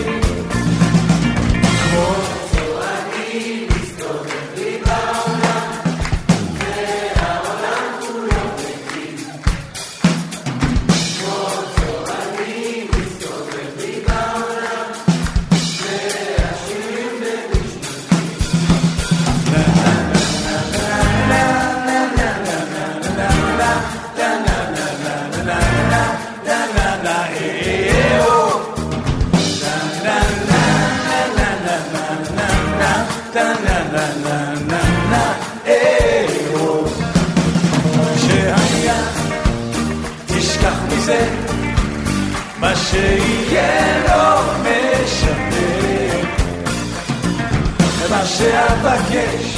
שאבקש 48.38 49.58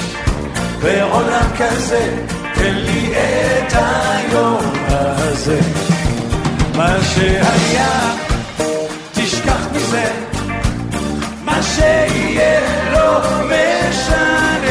בעולם 0.81 1.49
כזה, 1.57 2.17
תן 2.53 2.75
לי 2.75 3.13
את 3.13 3.73
היום 3.73 4.71
הזה. 4.87 5.59
מה 6.75 6.97
שהיה, 7.03 8.11
תשכח 9.13 9.67
מזה, 9.71 10.11
מה 11.43 11.63
שיהיה 11.63 12.59
לא 12.91 13.19
משנה. 13.45 14.65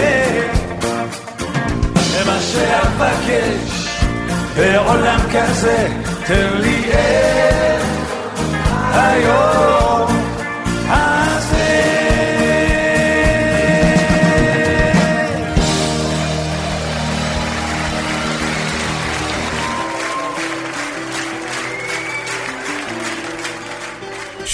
מה 2.27 2.38
שאבקש 2.40 3.88
בעולם 4.57 5.21
כזה, 5.33 5.88
תן 6.27 6.49
לי 6.55 6.85
את 6.93 7.83
היום 8.93 10.04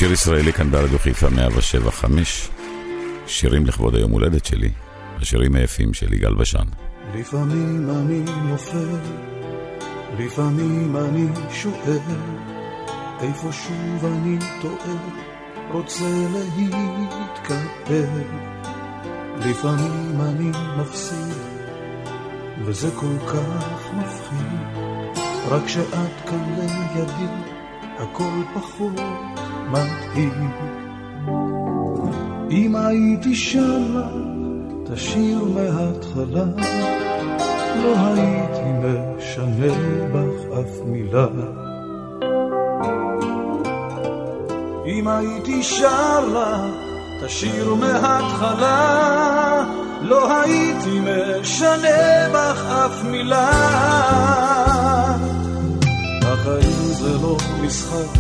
שיר 0.00 0.12
ישראלי 0.12 0.52
כאן 0.52 0.70
ברדיו 0.70 0.98
חיפה 0.98 1.28
175. 1.28 2.48
שירים 3.26 3.66
לכבוד 3.66 3.94
היום 3.94 4.10
הולדת 4.12 4.44
שלי, 4.44 4.70
השירים 5.20 5.54
היפים 5.54 5.94
של 5.94 6.12
יגאל 6.12 6.34
בשן. 6.34 6.64
לפעמים 7.14 7.90
אני 7.90 8.22
נופל, 8.48 8.98
לפעמים 10.18 10.96
אני 10.96 11.26
שואל, 11.50 11.98
איפה 13.20 13.52
שוב 13.52 14.04
אני 14.04 14.38
טועה, 14.62 14.96
רוצה 15.70 16.04
להתקפל. 16.56 18.04
לפעמים 19.36 20.20
אני 20.20 20.50
מפסיד, 20.78 21.36
וזה 22.64 22.90
כל 22.96 23.26
כך 23.26 23.92
מפחיד, 23.92 24.82
רק 25.48 25.64
כשאת 25.64 26.20
כאן 26.26 26.54
לידי, 26.58 27.26
הכל 27.98 28.42
פחות 28.54 29.00
מדאיג. 29.70 30.32
אם 32.50 32.76
הייתי 32.76 33.34
שמה 33.34 34.08
את 34.82 34.90
השיר 34.90 35.44
מההתחלה, 35.44 36.44
לא 37.82 37.94
הייתי 37.96 38.70
משנה 38.82 39.72
בך 40.12 40.58
אף 40.60 40.80
מילה. 40.86 41.26
אם 44.86 45.08
הייתי 45.08 45.62
שר 45.62 46.28
לה 46.32 46.66
את 47.16 47.22
השיר 47.22 47.74
מההתחלה, 47.74 49.64
לא 50.02 50.40
הייתי 50.40 51.00
משנה 51.00 52.28
בך 52.32 52.64
אף 52.66 53.04
מילה. 53.04 53.50
החיים 56.22 56.92
זה 56.92 57.18
לא 57.22 57.36
משחק, 57.62 58.18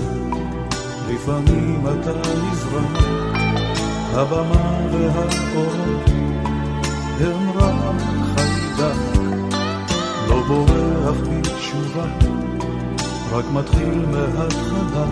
לפעמים 1.14 1.84
אתה 1.86 2.12
נזרק, 2.12 3.04
הבמה 4.12 4.78
והאור 4.92 5.72
הם 7.20 7.50
רק 7.54 8.02
חיידק, 8.34 9.20
לא 10.28 10.42
בורח 10.48 11.16
בתשובה, 11.30 12.04
רק 13.32 13.44
מתחיל 13.52 14.06
מההתחלה. 14.06 15.04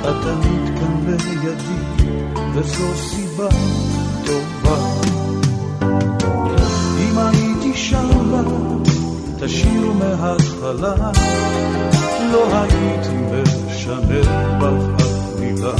את 0.00 0.16
תמיד 0.22 0.78
כאן 0.78 1.06
לידי, 1.06 2.08
וזו 2.54 2.96
סיבה 2.96 3.48
טובה. 4.24 4.76
אם 6.98 7.18
הייתי 7.18 7.76
שמה 7.76 8.40
את 9.36 9.42
השיר 9.42 9.92
מההתחלה, 9.92 11.10
לא 12.32 12.46
הייתי 12.52 13.21
משנה 14.12 14.58
בך 14.58 15.04
מילה. 15.40 15.72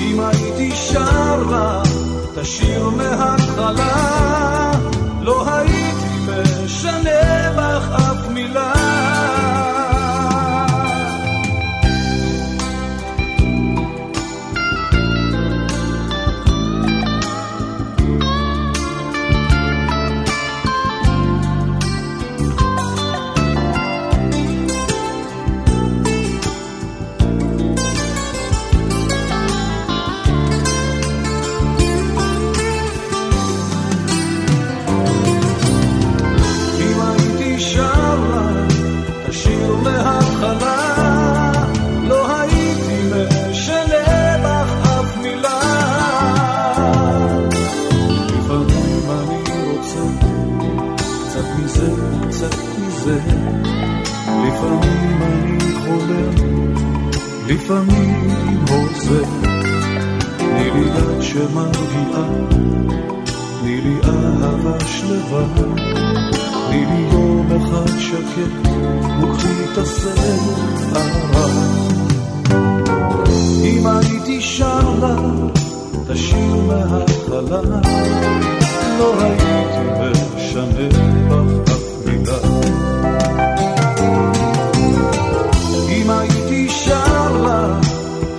אם 0.00 0.20
הייתי 0.20 0.76
שר 0.76 1.42
לה 1.50 1.82
את 2.32 2.38
השיר 2.38 2.88
מההתחלה, 2.88 4.72
לא 5.20 5.48
הייתי 5.48 5.83
מזה. 53.04 53.18
לפעמים 54.46 55.22
אני 55.22 55.58
חולם, 55.84 56.34
לפעמים 57.46 58.30
עוזר. 58.70 59.24
תני 60.36 60.70
לי 60.70 60.80
יד 60.80 61.22
שמרגיעה, 61.22 62.24
תני 63.60 63.80
לי 63.80 63.94
אהבה 64.04 64.80
שלווה. 64.86 65.44
תני 66.68 66.86
לי 66.86 67.08
יום 67.12 67.46
אחד 67.52 67.98
שקט, 67.98 68.68
וקחי 69.22 69.64
את 69.72 69.78
השערה. 69.78 71.48
אם 73.64 73.86
הייתי 73.86 74.40
שר 74.40 74.94
לה 75.00 75.16
את 75.92 76.10
השיר 76.10 76.56
מההתחלה, 76.66 77.60
לא 78.98 79.14
הייתי 79.20 80.24
משנה 80.36 80.88
בך 81.28 81.70
אף 81.70 82.06
מילה. 82.06 82.53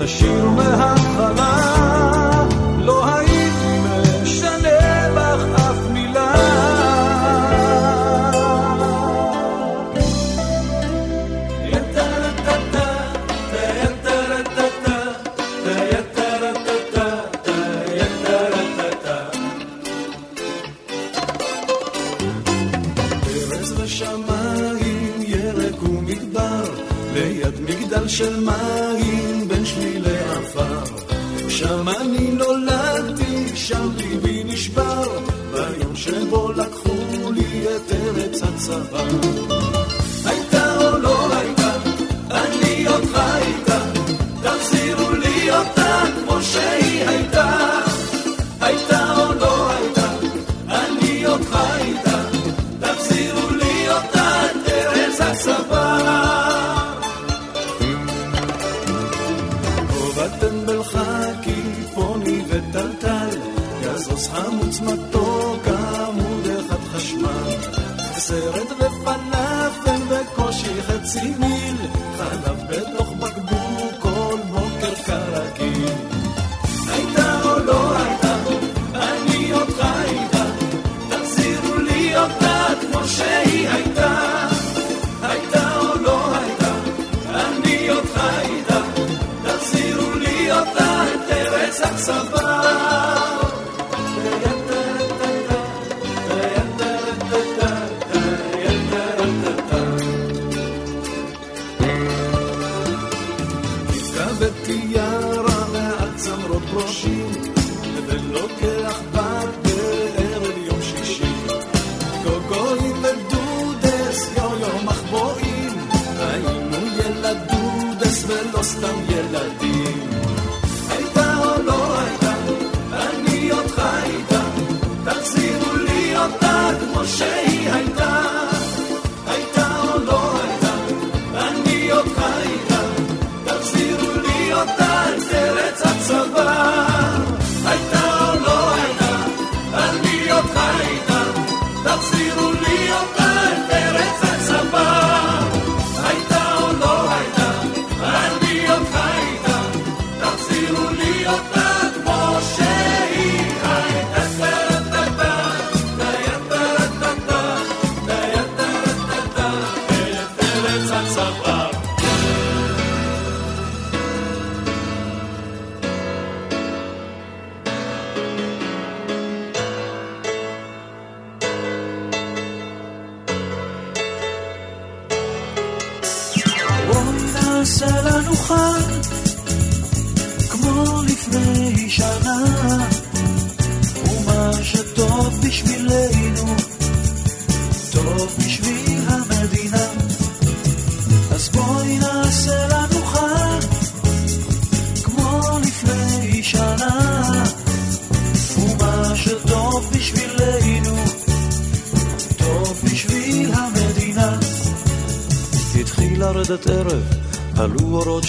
את 0.06 0.10
השיר 0.10 0.50
מההתחלה, 0.50 0.95
שם 31.68 31.90
אני 31.90 32.32
נולדתי, 32.32 33.56
שם 33.56 33.90
ליבי 33.98 34.44
נשבר, 34.44 35.20
ביום 35.52 35.96
שבו 35.96 36.52
לקחו 36.52 37.32
לי 37.32 37.66
את 37.76 37.92
ארץ 37.92 38.42
הצבא. 38.44 39.35
את 91.84 92.75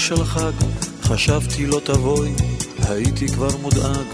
של 0.07 0.25
חג, 0.25 0.53
חשבתי 1.03 1.67
לא 1.67 1.81
תבואי, 1.85 2.33
הייתי 2.89 3.29
כבר 3.29 3.57
מודאג. 3.63 4.07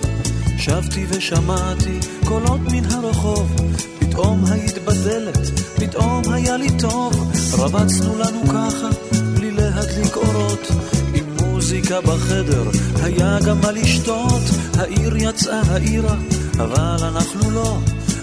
שבתי 0.59 1.07
ושמעתי 1.09 1.99
קולות 2.25 2.61
מן 2.61 2.85
הרחוב, 2.85 3.57
פתאום 3.99 4.45
היית 4.51 4.79
בדלת, 4.85 5.61
פתאום 5.77 6.23
היה 6.33 6.57
לי 6.57 6.69
טוב. 6.79 7.33
רבצנו 7.59 8.19
לנו 8.19 8.43
ככה, 8.49 8.89
בלי 9.35 9.51
להדליק 9.51 10.17
אורות, 10.17 10.69
עם 11.15 11.25
מוזיקה 11.41 12.01
בחדר, 12.01 12.65
היה 13.03 13.39
גם 13.47 13.61
מה 13.61 13.73
לשתות. 13.73 14.43
העיר 14.79 15.17
יצאה 15.17 15.61
העירה, 15.69 16.17
אבל 16.59 17.05
אנחנו 17.05 17.51
לא. 17.51 17.79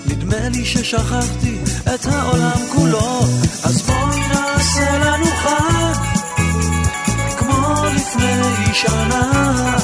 נדמה 0.05 0.49
לי 0.49 0.65
ששכחתי 0.65 1.57
את 1.95 2.05
העולם 2.05 2.59
כולו, 2.75 3.21
אז 3.63 3.81
בואי 3.81 4.48
נעשה 4.69 4.97
לנו 4.97 5.25
חג. 5.25 6.09
לפני 7.95 8.73
שנה, 8.73 9.77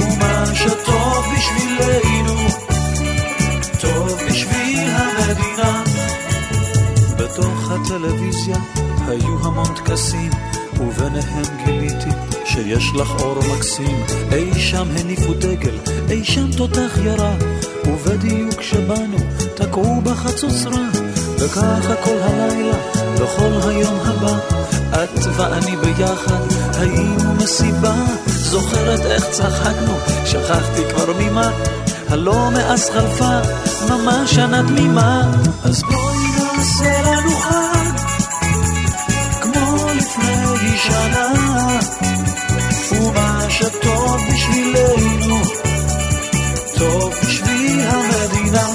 ומה 0.00 0.46
שטוב 0.54 1.24
בשבילנו, 1.36 2.48
טוב 3.80 4.18
בשביל 4.28 4.88
המדינה. 4.90 5.84
בתוך 7.16 7.70
הטלוויזיה 7.70 8.56
היו 9.08 9.46
המון 9.46 9.74
טקסים, 9.74 10.30
וביניהם 10.80 11.64
גיליתי 11.64 12.10
שיש 12.44 12.92
לך 12.94 13.10
אור 13.20 13.38
מקסים. 13.54 14.04
אי 14.32 14.60
שם 14.60 14.88
הניפו 15.00 15.34
דגל, 15.34 15.78
אי 16.10 16.24
שם 16.24 16.52
תותח 16.56 16.98
ירה, 17.04 17.34
ובדיוק 17.84 18.54
כשבאנו 18.54 19.18
תקעו 19.54 20.00
בחצוצרה, 20.00 20.88
וככה 21.38 21.94
כל 22.04 22.18
הלילה 22.22 22.97
וכל 23.18 23.68
היום 23.68 23.98
הבא. 24.04 24.38
את 25.02 25.18
ואני 25.36 25.76
ביחד 25.76 26.40
היינו 26.78 27.34
מסיבה 27.34 27.94
זוכרת 28.26 29.00
איך 29.00 29.24
צחקנו, 29.30 29.92
שכחתי 30.24 30.82
כבר 30.94 31.12
ממה 31.18 31.50
הלא 32.08 32.50
מאז 32.50 32.90
חלפה 32.90 33.38
ממש 33.88 34.34
שנה 34.34 34.62
תמימה 34.68 35.30
אז 35.64 35.82
בואי 35.82 36.16
נעשה 36.56 37.02
לנו 37.02 37.30
חג 37.30 37.98
כמו 39.40 39.76
לפני 39.94 40.78
שנה. 40.78 41.32
ומה 42.92 43.46
שטוב 43.48 44.16
בשבילנו 44.32 45.40
טוב 46.78 47.14
בשביל 47.22 47.80
המדינה 47.80 48.68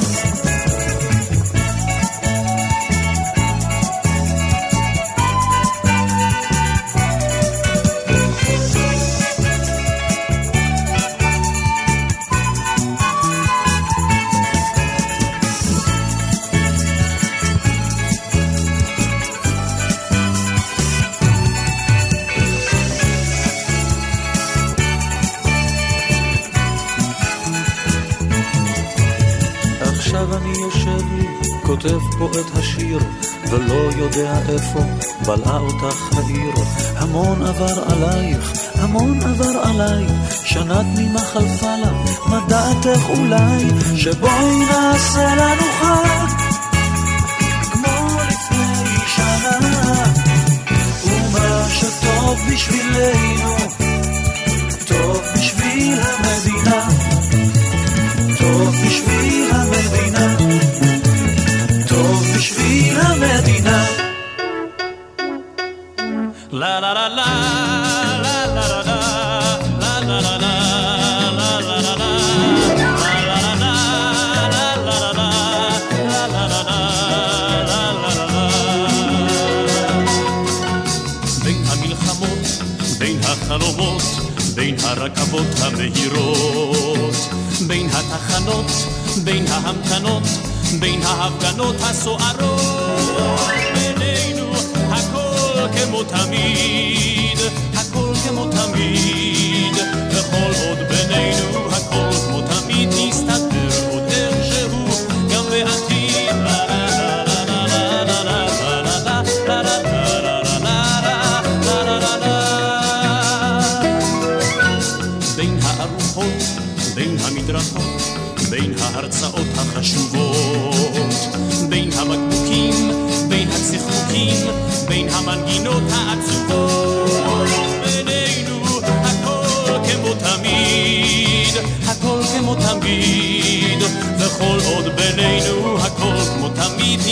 כותב 31.63 31.99
פה 32.19 32.29
את 32.31 32.57
השיר, 32.57 32.99
ולא 33.49 33.89
יודע 33.97 34.39
איפה 34.49 34.79
בלעה 35.25 35.59
אותך 35.59 36.17
העיר. 36.17 36.53
המון 36.95 37.41
עבר 37.41 37.83
עלייך, 37.91 38.53
המון 38.75 39.19
עבר 39.21 39.59
עליי, 39.63 40.05
שנה 40.45 40.81
תמימה 40.95 41.19
חלפה 41.19 41.75
לה, 41.75 41.91
מה 42.25 42.39
דעתך 42.47 43.09
אולי, 43.09 43.63
שבואי 43.97 44.65
נעשה 44.65 45.35
לנו 45.35 45.63
חג, 45.81 46.33
בשבילנו, 52.51 53.62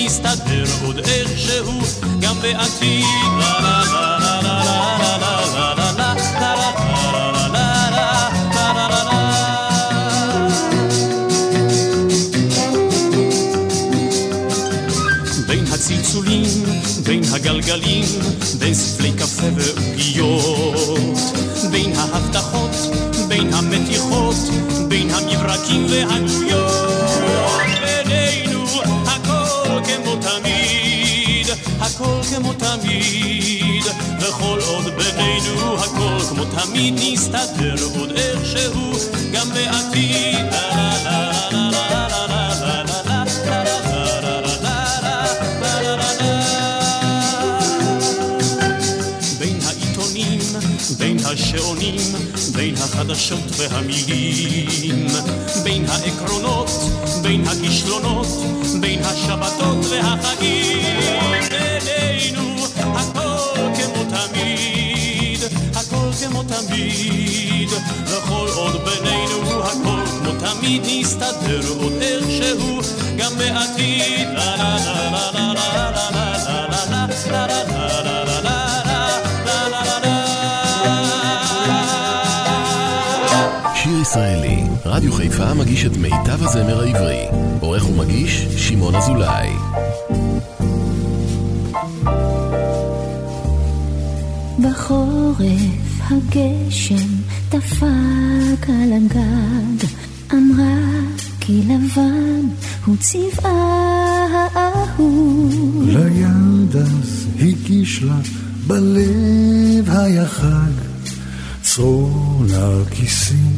תמיד 0.02 0.12
נסתדר 0.12 0.64
עוד 0.86 0.98
איכשהו 0.98 1.82
גם 2.20 2.36
בעתיד. 2.42 3.06
בין 17.06 17.24
הגלגלים, 17.34 18.06
בין 18.60 18.74
ספלי 18.74 19.12
קפה 19.12 19.48
ועוגיות, 19.56 21.20
בין 21.72 21.94
ההבטחות, 21.96 22.76
בין 23.28 23.54
המתיחות, 23.54 24.36
בין 24.88 25.10
המברקים 25.10 25.86
והגלויות. 25.90 26.61
הכל 32.02 32.36
כמו 32.36 32.54
תמיד, 32.54 33.84
וכל 34.20 34.60
עוד 34.68 34.86
בינינו 34.86 35.78
הכל 35.78 36.20
כמו 36.30 36.46
תמיד 36.46 36.94
נסתדר 36.98 37.76
עוד 37.96 38.12
איכשהו 38.12 38.92
גם 39.32 39.50
בעתיד. 39.50 40.46
לה 51.24 51.30
השעונים, 51.32 52.02
בין 52.56 52.76
החדשות 52.76 53.40
והמילים, 53.58 55.08
בין 55.64 55.86
העקרונות, 55.90 56.70
בין 57.22 57.44
הכישלונות, 57.48 58.28
בין 58.82 59.00
השבתות 59.04 59.86
והחגים. 59.90 61.31
תמיד, 64.32 65.40
הכל 65.76 66.10
כמו 66.20 66.44
תמיד, 66.44 67.70
וכל 68.06 68.48
עוד 68.56 68.82
בינינו 68.86 69.64
הכל 69.64 70.06
כמו 70.06 70.32
תמיד 70.40 70.82
נסתדר 70.86 71.62
עוד 71.80 71.94
איכשהו 72.02 72.80
גם 73.18 73.38
בעתיד. 73.38 74.28
לה 74.34 74.62
ישראלי, 84.02 84.64
רדיו 84.86 85.14
חיפה 85.14 85.54
מגיש 85.54 85.86
את 85.86 85.98
מיטב 85.98 86.44
הזמר 86.44 86.82
העברי. 86.82 87.26
עורך 87.60 87.90
ומגיש, 87.90 88.46
שמעון 88.58 88.96
אזולאי. 88.96 89.50
בחורף 94.64 96.02
הגשם 96.02 97.08
דפק 97.50 98.70
על 98.70 98.94
הגג, 98.94 99.88
אמרה 100.34 101.02
כי 101.40 101.62
לבן 101.64 102.48
הוא 102.86 102.96
צבעה 103.00 104.48
האהוב. 104.54 105.90
ליד 105.90 106.76
אז 106.76 107.28
הגיש 107.40 108.04
לה 108.04 108.20
בלב 108.68 109.90
היה 109.90 110.28
חג, 110.28 110.72
צרור 111.62 112.44
נרקיסים 112.50 113.54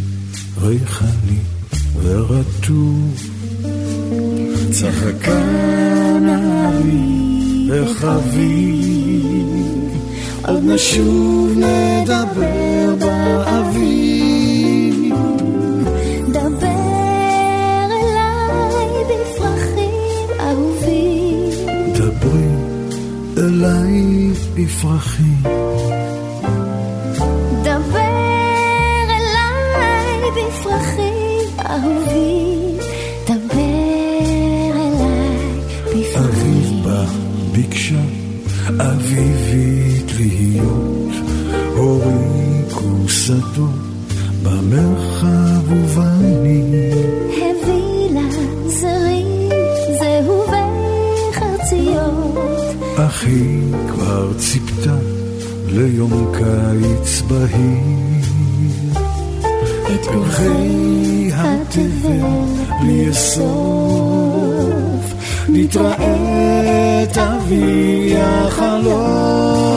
ריחני 0.61 1.39
ורטוב. 2.01 3.29
צחקה 4.71 5.43
נערי 6.21 7.69
וחביב, 7.71 9.02
עוד 10.47 10.63
נשוב 10.63 11.51
נדבר 11.57 12.95
באביב. 12.99 14.33
דבר 16.27 17.87
אליי 17.91 18.89
בפרחים 19.09 20.27
אהובים. 20.39 21.49
דברי 21.93 22.47
אליי 23.37 24.31
בפרחים. 24.55 25.43
בפרחים 30.37 31.47
אהובים, 31.59 32.77
דבר 33.25 34.73
אליי 34.75 35.41
בפרחים. 35.91 36.23
אביב 36.25 36.83
בא, 36.83 37.05
ביקשה 37.51 38.01
אביבית 38.79 39.82
להיות 40.19 41.13
הורים 41.75 42.65
כוסתות 42.71 43.69
במרחב 44.43 45.71
ובנים. 45.71 46.73
הבילה 47.29 48.29
זרים, 48.67 49.49
זהובי 49.99 51.33
חרציות. 51.33 52.35
אחי 52.97 53.59
כבר 53.87 54.33
ציפתה 54.37 54.97
ליום 55.67 56.31
קיץ 56.33 57.21
בהיר. 57.21 58.03
את 59.95 60.05
פרחי 60.05 61.29
התבל 61.33 62.21
לאסור 62.87 64.12
נתראה 65.49 67.03
תביא 67.13 68.17
החלוף. 68.17 69.73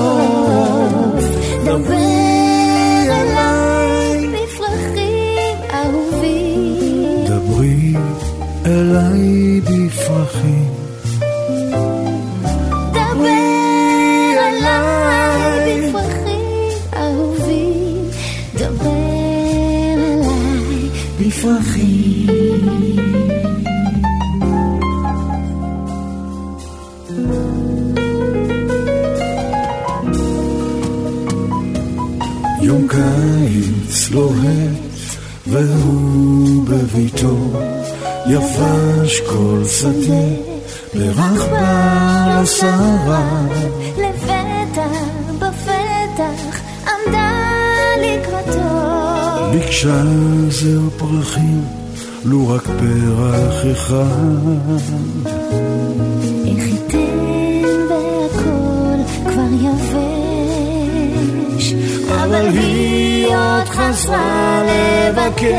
דבר 1.65 1.93
אליי 3.11 4.29
בפרחים 4.29 5.59
אהובים. 5.71 7.25
דברי 7.27 7.93
אליי 8.67 9.61
בפרחים. 9.61 10.66
שדה 39.69 40.27
ברח 40.95 41.43
בעל 41.51 42.43
השרה 42.43 43.41
לפתע 43.99 44.87
בפתח 45.39 46.61
עמדה 46.87 47.31
לקראתו 48.03 48.77
ביקשה 49.53 50.03
זר 50.49 50.81
פרחים, 50.97 51.65
לו 52.25 52.49
רק 52.49 52.63
פרח 52.63 53.65
אחד. 53.73 54.05
איך 56.47 56.67
ייתן 56.67 57.65
והכל 57.89 58.99
כבר 59.27 59.51
יבש, 59.67 61.67
אבל 62.09 62.47
היא 62.49 63.27
עוד 63.27 63.69
חזרה 63.69 64.63
לבקש. 65.13 65.57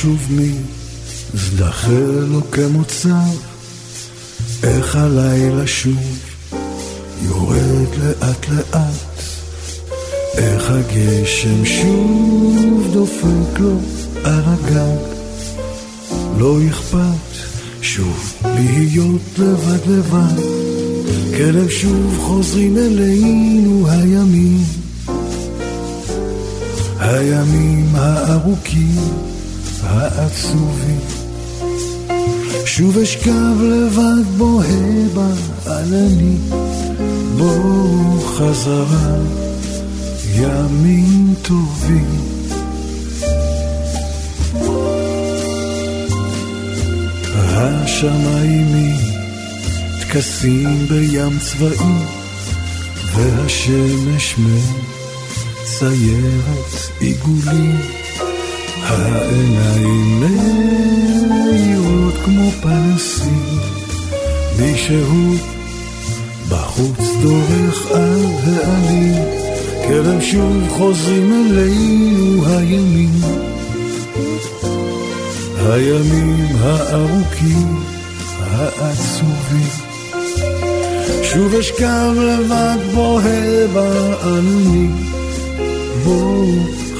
שוב 0.00 0.28
מזדחל 1.34 2.24
לו 2.28 2.50
כמוצר, 2.50 3.30
איך 4.62 4.96
הלילה 4.96 5.66
שוב 5.66 6.18
יורד 7.22 7.88
לאט 7.98 8.48
לאט, 8.48 9.22
איך 10.38 10.70
הגשם 10.70 11.64
שוב 11.64 12.88
דופק 12.92 13.58
לו 13.58 13.78
על 14.24 14.42
הגג, 14.44 14.98
לא 16.38 16.58
אכפת 16.70 17.36
שוב 17.82 18.32
להיות 18.44 19.38
לבד 19.38 19.90
לבד, 19.90 20.42
כלב 21.36 21.70
שוב 21.70 22.18
חוזרים 22.18 22.76
אלינו 22.76 23.88
הימים, 23.88 24.64
הימים 26.98 27.86
הארוכים, 27.94 29.35
העצובים. 29.96 31.00
שוב 32.64 32.98
אשכב 32.98 33.60
לבד 33.62 34.36
בוהה 34.36 35.08
בענני, 35.14 36.36
בואו 37.36 38.20
חזרה, 38.20 39.16
ימים 40.34 41.34
טובים. 41.42 42.36
השמיים 47.58 48.66
מתכסים 49.98 50.86
בים 50.88 51.38
צבעים, 51.38 52.06
והשמש 53.14 54.34
מציירת 55.62 56.72
עיגולים. 57.00 58.05
העיניים 58.86 60.20
מאירות 60.20 62.14
כמו 62.24 62.50
פנסים, 62.50 63.58
מישהו 64.58 65.34
בחוץ 66.48 66.98
דורך 67.22 67.90
על 67.90 68.24
העלים, 68.46 69.14
כרם 69.88 70.20
שוב 70.20 70.68
חוזרים 70.68 71.32
אלינו 71.32 72.46
הימים. 72.46 73.20
הימים 75.60 76.46
הארוכים, 76.60 77.80
העצובים. 78.40 79.70
שוב 81.22 81.54
אשכב 81.54 82.12
לבד 82.16 82.78
בוהה 82.94 83.66
בעלמי, 83.74 84.88
בואו 86.04 86.46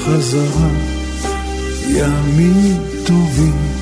חזרה, 0.05 0.96
ימים 1.89 2.77
טובים. 3.05 3.76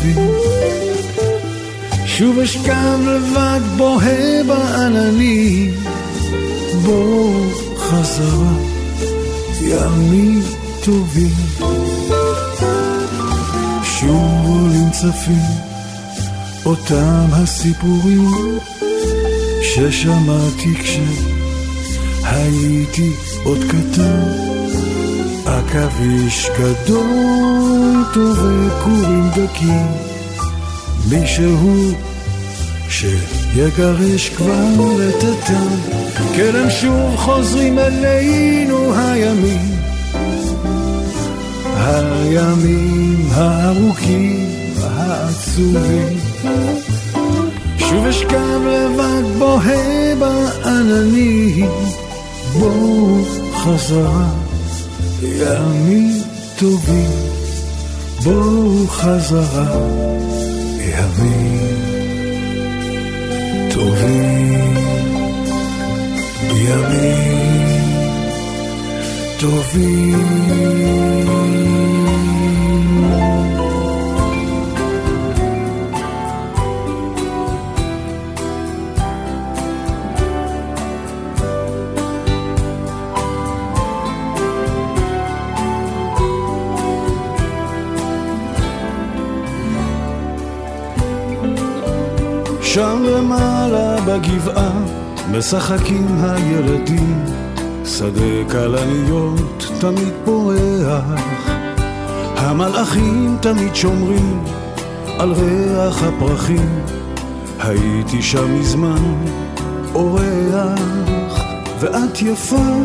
העצובים. 0.00 0.16
שוב 2.06 2.38
אשכב 2.38 2.98
לבד 3.06 3.60
בוהה 3.76 4.44
בעננים, 4.46 5.74
בואו 6.84 7.50
חזרה, 7.76 8.52
ימים 9.60 10.42
טובים. 10.84 11.34
שוב 13.84 14.46
עולים 14.46 14.90
צפים, 14.90 15.42
אותם 16.66 17.26
הסיפורים 17.32 18.28
ששמעתי 19.62 20.74
כש... 20.82 20.98
הייתי 22.22 23.10
עוד 23.44 23.58
קטן, 23.64 24.59
עכביש 25.46 26.50
גדול 26.58 28.04
טובי 28.14 28.70
כורים 28.84 29.30
דקים, 29.30 29.86
מישהו 31.10 31.92
שיגרש 32.88 34.28
כבר 34.28 35.08
את 35.08 35.24
הטעם, 35.24 35.78
כן 36.36 36.56
הם 36.56 36.70
שוב 36.70 37.16
חוזרים 37.16 37.78
אלינו 37.78 38.94
הימים, 38.94 39.76
הימים 41.76 43.28
הארוכים 43.32 44.46
העצובים. 44.82 46.18
שוב 47.78 48.06
אשכב 48.06 48.60
לבד 48.66 49.38
בוהה 49.38 50.14
בעננים. 50.18 51.70
בואו 52.52 53.24
חזרה, 53.54 54.28
ימים 55.22 56.22
טובים, 56.58 57.10
בואו 58.24 58.86
חזרה, 58.88 59.78
ימים 60.78 61.76
טובים, 63.70 64.74
ימים 66.54 67.40
טובים. 69.40 70.60
שם 92.74 93.02
למעלה 93.02 93.96
בגבעה 94.00 94.70
משחקים 95.30 96.06
הילדים, 96.20 97.24
שדה 97.84 98.50
כלניות 98.50 99.70
תמיד 99.80 100.12
פורח, 100.24 101.04
המלאכים 102.36 103.36
תמיד 103.40 103.74
שומרים 103.74 104.44
על 105.18 105.32
ריח 105.32 106.02
הפרחים, 106.02 106.84
הייתי 107.58 108.22
שם 108.22 108.60
מזמן 108.60 109.14
אורח, 109.94 111.44
ואת 111.80 112.22
יפה, 112.22 112.76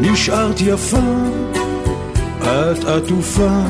נשארת 0.00 0.60
יפה, 0.60 1.14
את 2.42 2.84
עטופה 2.84 3.60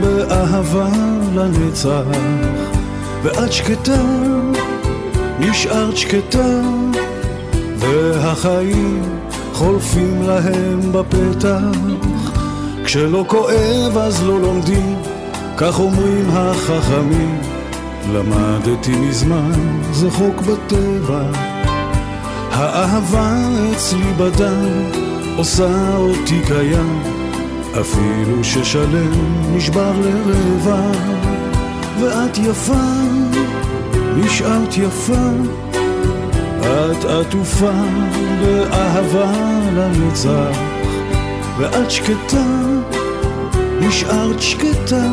באהבה 0.00 0.88
לנצח. 1.34 2.65
ואת 3.22 3.52
שקטה, 3.52 4.02
נשארת 5.38 5.96
שקטה, 5.96 6.60
והחיים 7.76 9.02
חולפים 9.52 10.22
להם 10.22 10.92
בפתח. 10.92 11.78
כשלא 12.84 13.24
כואב 13.28 13.98
אז 13.98 14.24
לא 14.24 14.40
לומדים, 14.40 14.96
כך 15.56 15.80
אומרים 15.80 16.30
החכמים. 16.32 17.40
למדתי 18.12 18.96
מזמן, 18.96 19.80
זה 19.92 20.10
חוק 20.10 20.40
בטבע. 20.40 21.22
האהבה 22.50 23.36
אצלי 23.72 24.12
בדם, 24.18 24.90
עושה 25.36 25.96
אותי 25.96 26.40
קיים, 26.46 27.02
אפילו 27.80 28.44
ששלם 28.44 29.12
נשבר 29.56 29.92
לרבע. 30.00 31.15
ואת 32.00 32.38
יפה, 32.38 32.84
נשארת 34.16 34.76
יפה, 34.76 35.28
את 36.60 37.04
עטופה 37.04 37.72
באהבה 38.40 39.32
לנצח, 39.72 40.58
ואת 41.58 41.90
שקטה, 41.90 42.46
נשארת 43.80 44.42
שקטה, 44.42 45.08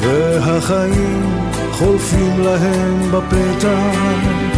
והחיים 0.00 1.40
חולפים 1.72 2.40
להם 2.40 3.12
בפתח. 3.12 4.55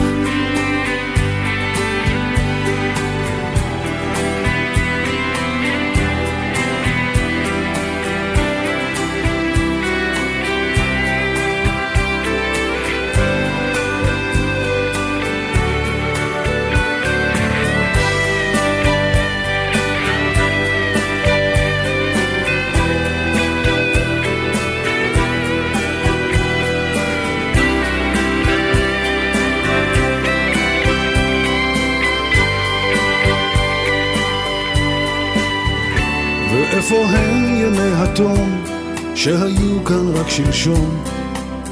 שהיו 39.19 39.85
כאן 39.85 40.15
רק 40.15 40.29
שלשום? 40.29 41.03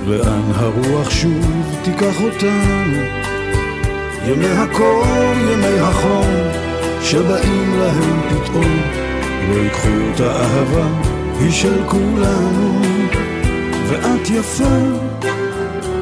לאן 0.07 0.43
הרוח 0.55 1.11
שוב 1.11 1.77
תיקח 1.85 2.21
אותנו? 2.21 2.99
ימי 4.27 4.47
הקור, 4.47 5.05
ימי 5.53 5.79
החום, 5.81 6.35
שבאים 7.03 7.79
להם 7.79 8.21
פתאום, 8.29 8.81
לא 9.49 9.61
ייקחו 9.63 9.89
את 10.15 10.21
האהבה, 10.21 10.87
היא 11.41 11.51
של 11.51 11.83
כולנו. 11.89 12.81
ואת 13.89 14.31
יפה, 14.31 14.79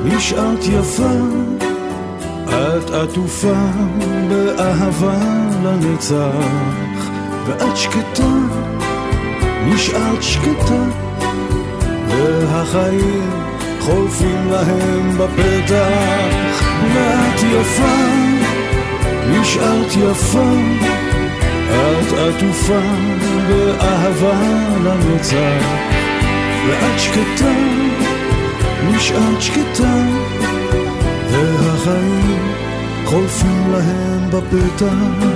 נשארת 0.04 0.64
יפה, 0.64 1.12
את 2.48 2.90
עטופה 2.90 3.62
באהבה 4.28 5.18
לנצח, 5.64 7.08
ואת 7.46 7.76
שקטה, 7.76 8.32
נשארת 9.66 10.22
שקטה, 10.22 11.03
והחיים 12.22 13.30
חולפים 13.80 14.50
להם 14.50 15.18
בפתח, 15.18 16.64
ואת 16.94 17.42
יפה, 17.42 17.96
נשארת 19.30 19.92
יפה, 19.96 20.52
את 21.70 22.12
עטופה 22.12 22.80
באהבה 23.48 24.40
לנצח, 24.84 25.66
ואת 26.68 27.00
שקטה, 27.00 27.54
נשארת 28.90 29.42
שקטה, 29.42 29.96
והחיים 31.30 32.54
חולפים 33.04 33.72
להם 33.72 34.30
בפתח, 34.30 35.26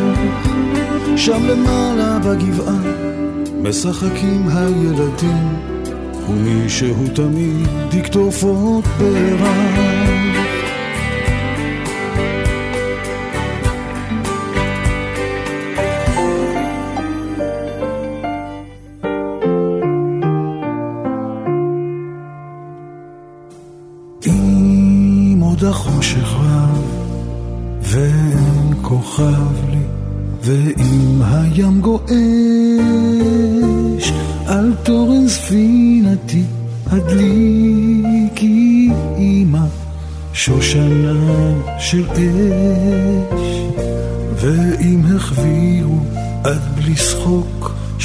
שם 1.16 1.47
למעלה 1.47 2.18
בגבעה 2.18 3.09
משחקים 3.62 4.49
הילדים 4.49 5.78
ומישהו 6.29 7.07
תמיד 7.14 7.66
יקטוף 7.95 8.43
עוד 8.43 8.85
פרח. 8.85 10.07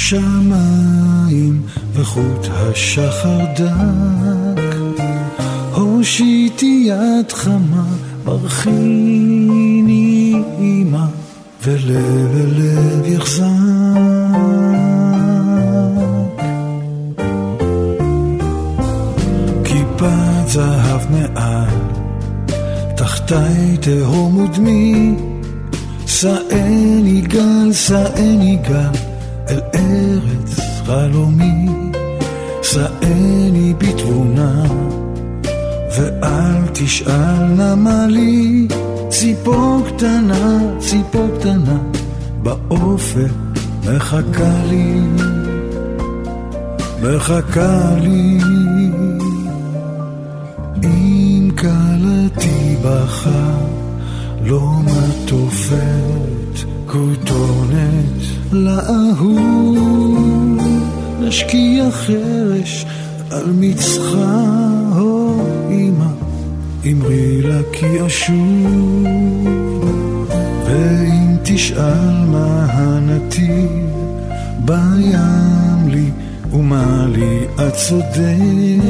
שחוק 0.04 0.20
שמיים 0.20 1.62
וחוט 1.92 2.46
השחר 2.50 3.38
דק. 3.56 4.76
הושיטי 5.74 6.86
יד 6.88 7.32
חמה 7.32 7.84
ברכיני 8.24 9.62
אימא 10.58 11.04
ולב 11.62 12.36
אל 12.36 12.62
יחזק. 13.04 13.44
כיפת 19.64 20.48
זהב 20.48 21.00
מעל 21.10 21.74
תחתי 22.96 23.76
תהום 23.80 24.36
ודמי. 24.36 25.14
שאני 26.06 27.20
גל, 27.20 27.72
שאני 27.72 28.58
גל 28.68 29.13
ארץ 29.74 30.60
חלומי 30.86 31.68
שאני 32.62 33.74
בתבונה 33.78 34.62
ואל 35.96 36.66
תשאל 36.72 37.44
למה 37.56 38.06
לי 38.06 38.68
ציפור 39.08 39.82
קטנה, 39.86 40.58
ציפור 40.78 41.28
קטנה 41.38 41.78
באופק 42.42 43.30
מחכה 43.86 44.64
לי, 44.68 45.00
מחכה 47.02 47.94
לי. 48.00 48.38
לאהוב, 58.52 59.78
נשקיע 61.20 61.90
חרש 61.90 62.86
על 63.30 63.44
מצחה, 63.60 64.42
הו 64.96 65.42
אמא. 65.70 66.24
אמרי 66.86 67.42
לה 67.42 67.58
כי 67.72 68.06
אשוב, 68.06 69.04
ואם 70.66 71.36
תשאל 71.42 72.26
מה 72.26 72.66
הנתיב, 72.70 73.90
בים 74.64 75.88
לי 75.88 76.10
ומה 76.52 77.06
לי 77.12 77.38
את 77.54 77.74
צודק. 77.74 78.84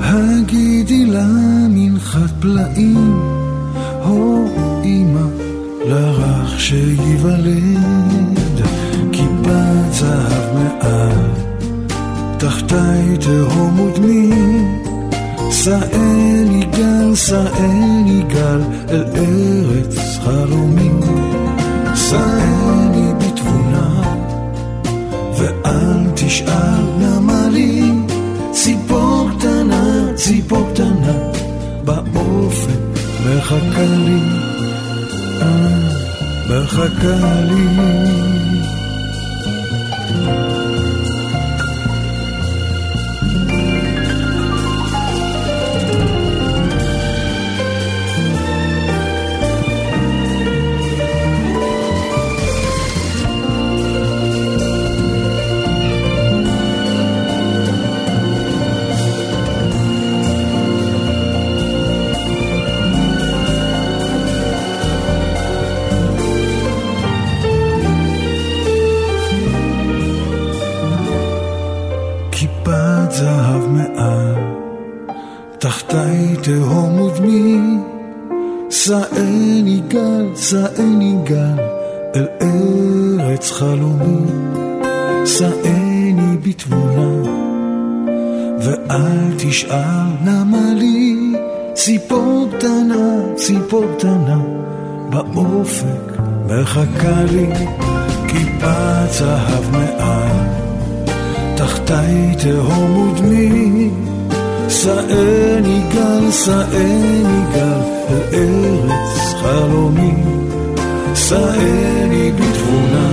הגידי 0.00 1.06
לה 1.06 1.26
מנחת 1.68 2.30
פלאים, 2.40 3.20
הו 4.04 4.48
אמא, 4.84 5.26
לרך 5.86 6.41
שייוולד, 6.62 8.58
כיפת 9.12 9.92
זהב 9.92 10.54
מעל, 10.54 11.30
תחתי 12.38 13.16
תהום 13.20 13.80
ודמי. 13.80 14.30
שאני 15.50 16.66
גל, 16.72 17.14
שאני 17.14 18.22
גל, 18.28 18.60
אל 18.90 19.04
ארץ 19.14 20.18
חלומי. 20.24 20.90
שאני 21.94 23.12
בתבונה, 23.18 24.02
ואל 25.38 26.10
תשאל 26.14 26.82
לי 27.50 27.90
ציפור 28.52 29.28
קטנה, 29.38 30.06
ציפור 30.14 30.68
קטנה, 30.74 31.12
באופן 31.84 32.80
מחכה 33.26 33.86
לי, 34.06 34.20
אה, 35.42 35.91
מחכה 36.46 37.40
לי. 37.48 38.41
שאני 80.42 81.16
גל, 81.24 81.58
אל 82.14 82.26
ארץ 82.40 83.50
חלומי, 83.50 84.26
שאני 85.26 86.36
בתבונה, 86.42 87.30
ואל 88.58 89.34
תשאל 89.38 90.06
למה 90.26 90.74
לי 90.74 91.32
ציפור 91.74 92.48
קטנה, 92.58 93.20
ציפור 93.36 93.84
קטנה, 93.98 94.38
באופק 95.10 96.18
מחכה 96.46 97.22
לי, 97.32 97.46
כיפת 98.28 99.12
זהב 99.12 99.70
מעל. 99.72 100.36
תחתי 101.56 102.36
תהום 102.38 103.08
ודמי, 103.08 103.90
שאני 104.68 105.82
גל, 105.94 106.30
שאני 106.30 107.42
גל, 107.54 107.80
אל 108.08 108.20
ארץ 108.32 109.21
חלומי, 109.42 110.14
שאני 111.14 112.32
בתבונה, 112.32 113.08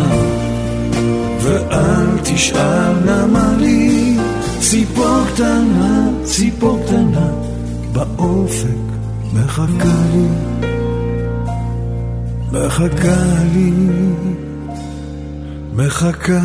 ואל 1.42 2.34
משאל 2.34 2.94
נמלי, 3.06 4.18
ציפור 4.60 5.20
קטנה, 5.34 6.10
ציפור 6.24 6.80
קטנה, 6.86 7.32
באופק 7.94 8.90
מחכה 9.34 9.96
לי, 10.14 10.28
מחכה 12.52 13.24
לי, 13.54 13.72
מחכה. 15.74 16.40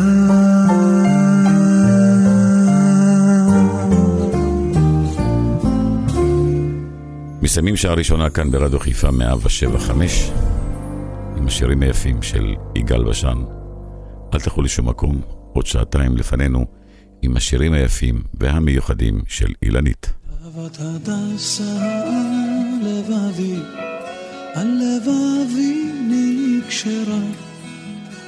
מסיימים 7.55 7.75
שעה 7.75 7.93
ראשונה 7.93 8.29
כאן 8.29 8.51
ברדיו 8.51 8.79
חיפה 8.79 9.11
175 9.11 10.31
עם 11.37 11.47
השירים 11.47 11.81
היפים 11.81 12.21
של 12.21 12.55
יגאל 12.75 13.03
בשן. 13.03 13.37
אל 14.33 14.39
תלכו 14.39 14.61
לשום 14.61 14.89
מקום, 14.89 15.21
עוד 15.53 15.65
שעתיים 15.65 16.17
לפנינו 16.17 16.65
עם 17.21 17.37
השירים 17.37 17.73
היפים 17.73 18.23
והמיוחדים 18.33 19.21
של 19.27 19.53
אילנית. 19.63 20.13
אהבת 20.45 20.77
הדסה 20.79 21.63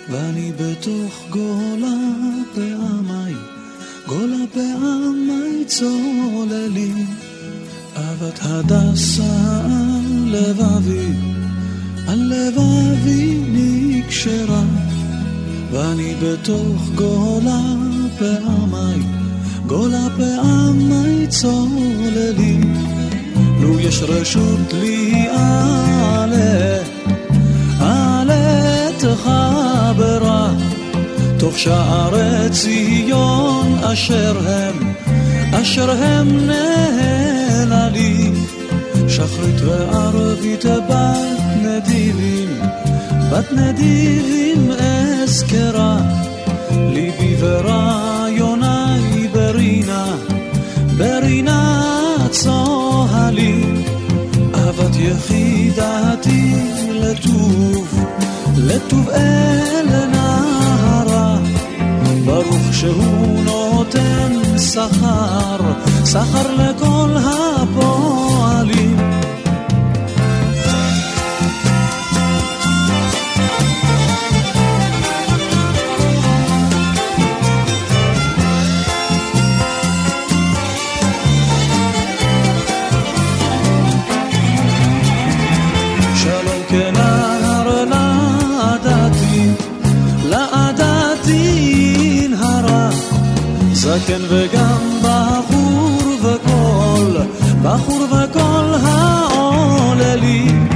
ואני 0.09 0.51
בתוך 0.59 1.25
גולה 1.29 1.97
פעמי, 2.55 3.33
גולה 4.07 4.45
פעמי 4.53 5.65
צוללים. 5.65 7.26
אהבת 7.97 8.39
הדסה 8.41 9.67
לבבי, 10.25 11.11
על 12.07 12.33
לבבי 12.33 13.39
נקשרה, 13.47 14.63
ואני 15.71 16.15
בתוך 16.21 16.89
גולה 16.95 17.61
פעמי, 18.19 19.03
גולה 19.67 20.07
פעמי 20.17 21.27
צוללים. 21.27 22.73
לו 23.61 23.79
יש 23.79 24.01
רשות 24.03 24.73
לי 24.73 25.27
אעלה, 25.29 26.77
אעלה 27.81 28.89
תחברה, 28.97 30.53
תוך 31.39 31.59
שערי 31.59 32.49
ציון 32.51 33.75
אשר 33.83 34.39
הם, 34.47 34.93
אשר 35.53 35.91
הם 35.91 36.27
נהללים. 37.89 38.33
שחרית 39.07 39.61
וערבית 39.61 40.65
בת 40.65 41.39
נדיבים, 41.61 42.49
בת 43.31 43.51
נדיבים 43.51 44.71
אזכרה, 44.71 45.97
ליבי 46.71 47.35
ורעיוני 47.39 49.27
ברינה, 49.31 50.15
ברינה 50.97 51.83
צוהלים, 52.31 53.83
אהבת 54.55 54.95
יחידתי 54.95 56.53
לטוב, 56.89 58.03
לטוב 58.57 59.09
אל 59.09 59.67
ברוך 60.11 60.46
שהוא 62.79 63.43
נותן 63.43 64.57
שכר, 64.57 65.57
שכר 66.05 66.55
לכל 66.55 67.09
הפועלים. 67.17 69.06
זקן 93.99 94.21
וגם 94.29 94.99
בחור 95.01 96.01
וכל, 96.21 97.17
בחור 97.63 98.03
וכל 98.03 98.73
העוללים, 98.83 100.67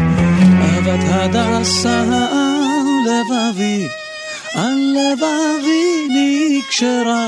אהבת 0.62 1.04
הדסה 1.10 2.04
לבבי, 3.08 3.88
על 4.54 4.96
לבבי 4.98 6.08
נקשרה, 6.10 7.28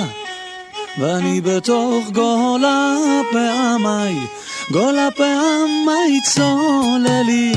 ואני 0.97 1.41
בתוך 1.41 2.09
גולה 2.13 2.95
פעמי, 3.31 4.19
גולה 4.71 5.07
פעמי 5.17 6.21
צוללים. 6.33 7.55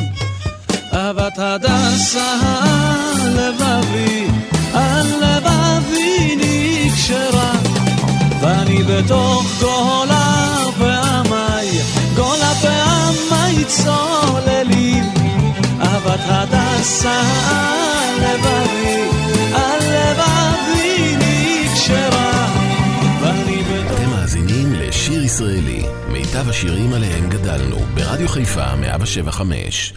אהבת 0.93 1.39
הדסה 1.39 2.37
לבבי, 3.37 4.26
על 4.74 5.07
לבבי 5.20 6.37
נקשרה, 6.37 7.76
ואני 8.67 8.83
בתוך 8.83 9.47
גולה 9.61 10.57
פעמי, 10.79 11.81
גולה 12.17 12.53
פעמי 12.62 13.64
צוללים. 13.64 15.05
אהבת 15.81 16.21
הדסה 16.29 17.23
לבבי, 18.19 19.03
על 19.55 19.81
לבבי 19.81 21.17
נקשרה. 21.17 22.47
אתם 23.93 24.11
מאזינים 24.11 24.73
לשיר 24.73 25.23
ישראלי, 25.25 25.83
מיטב 26.09 26.49
השירים 26.49 26.93
עליהם 26.93 27.29
גדלנו, 27.31 27.77
ברדיו 27.95 28.29
חיפה 28.29 28.77
175. 28.77 29.93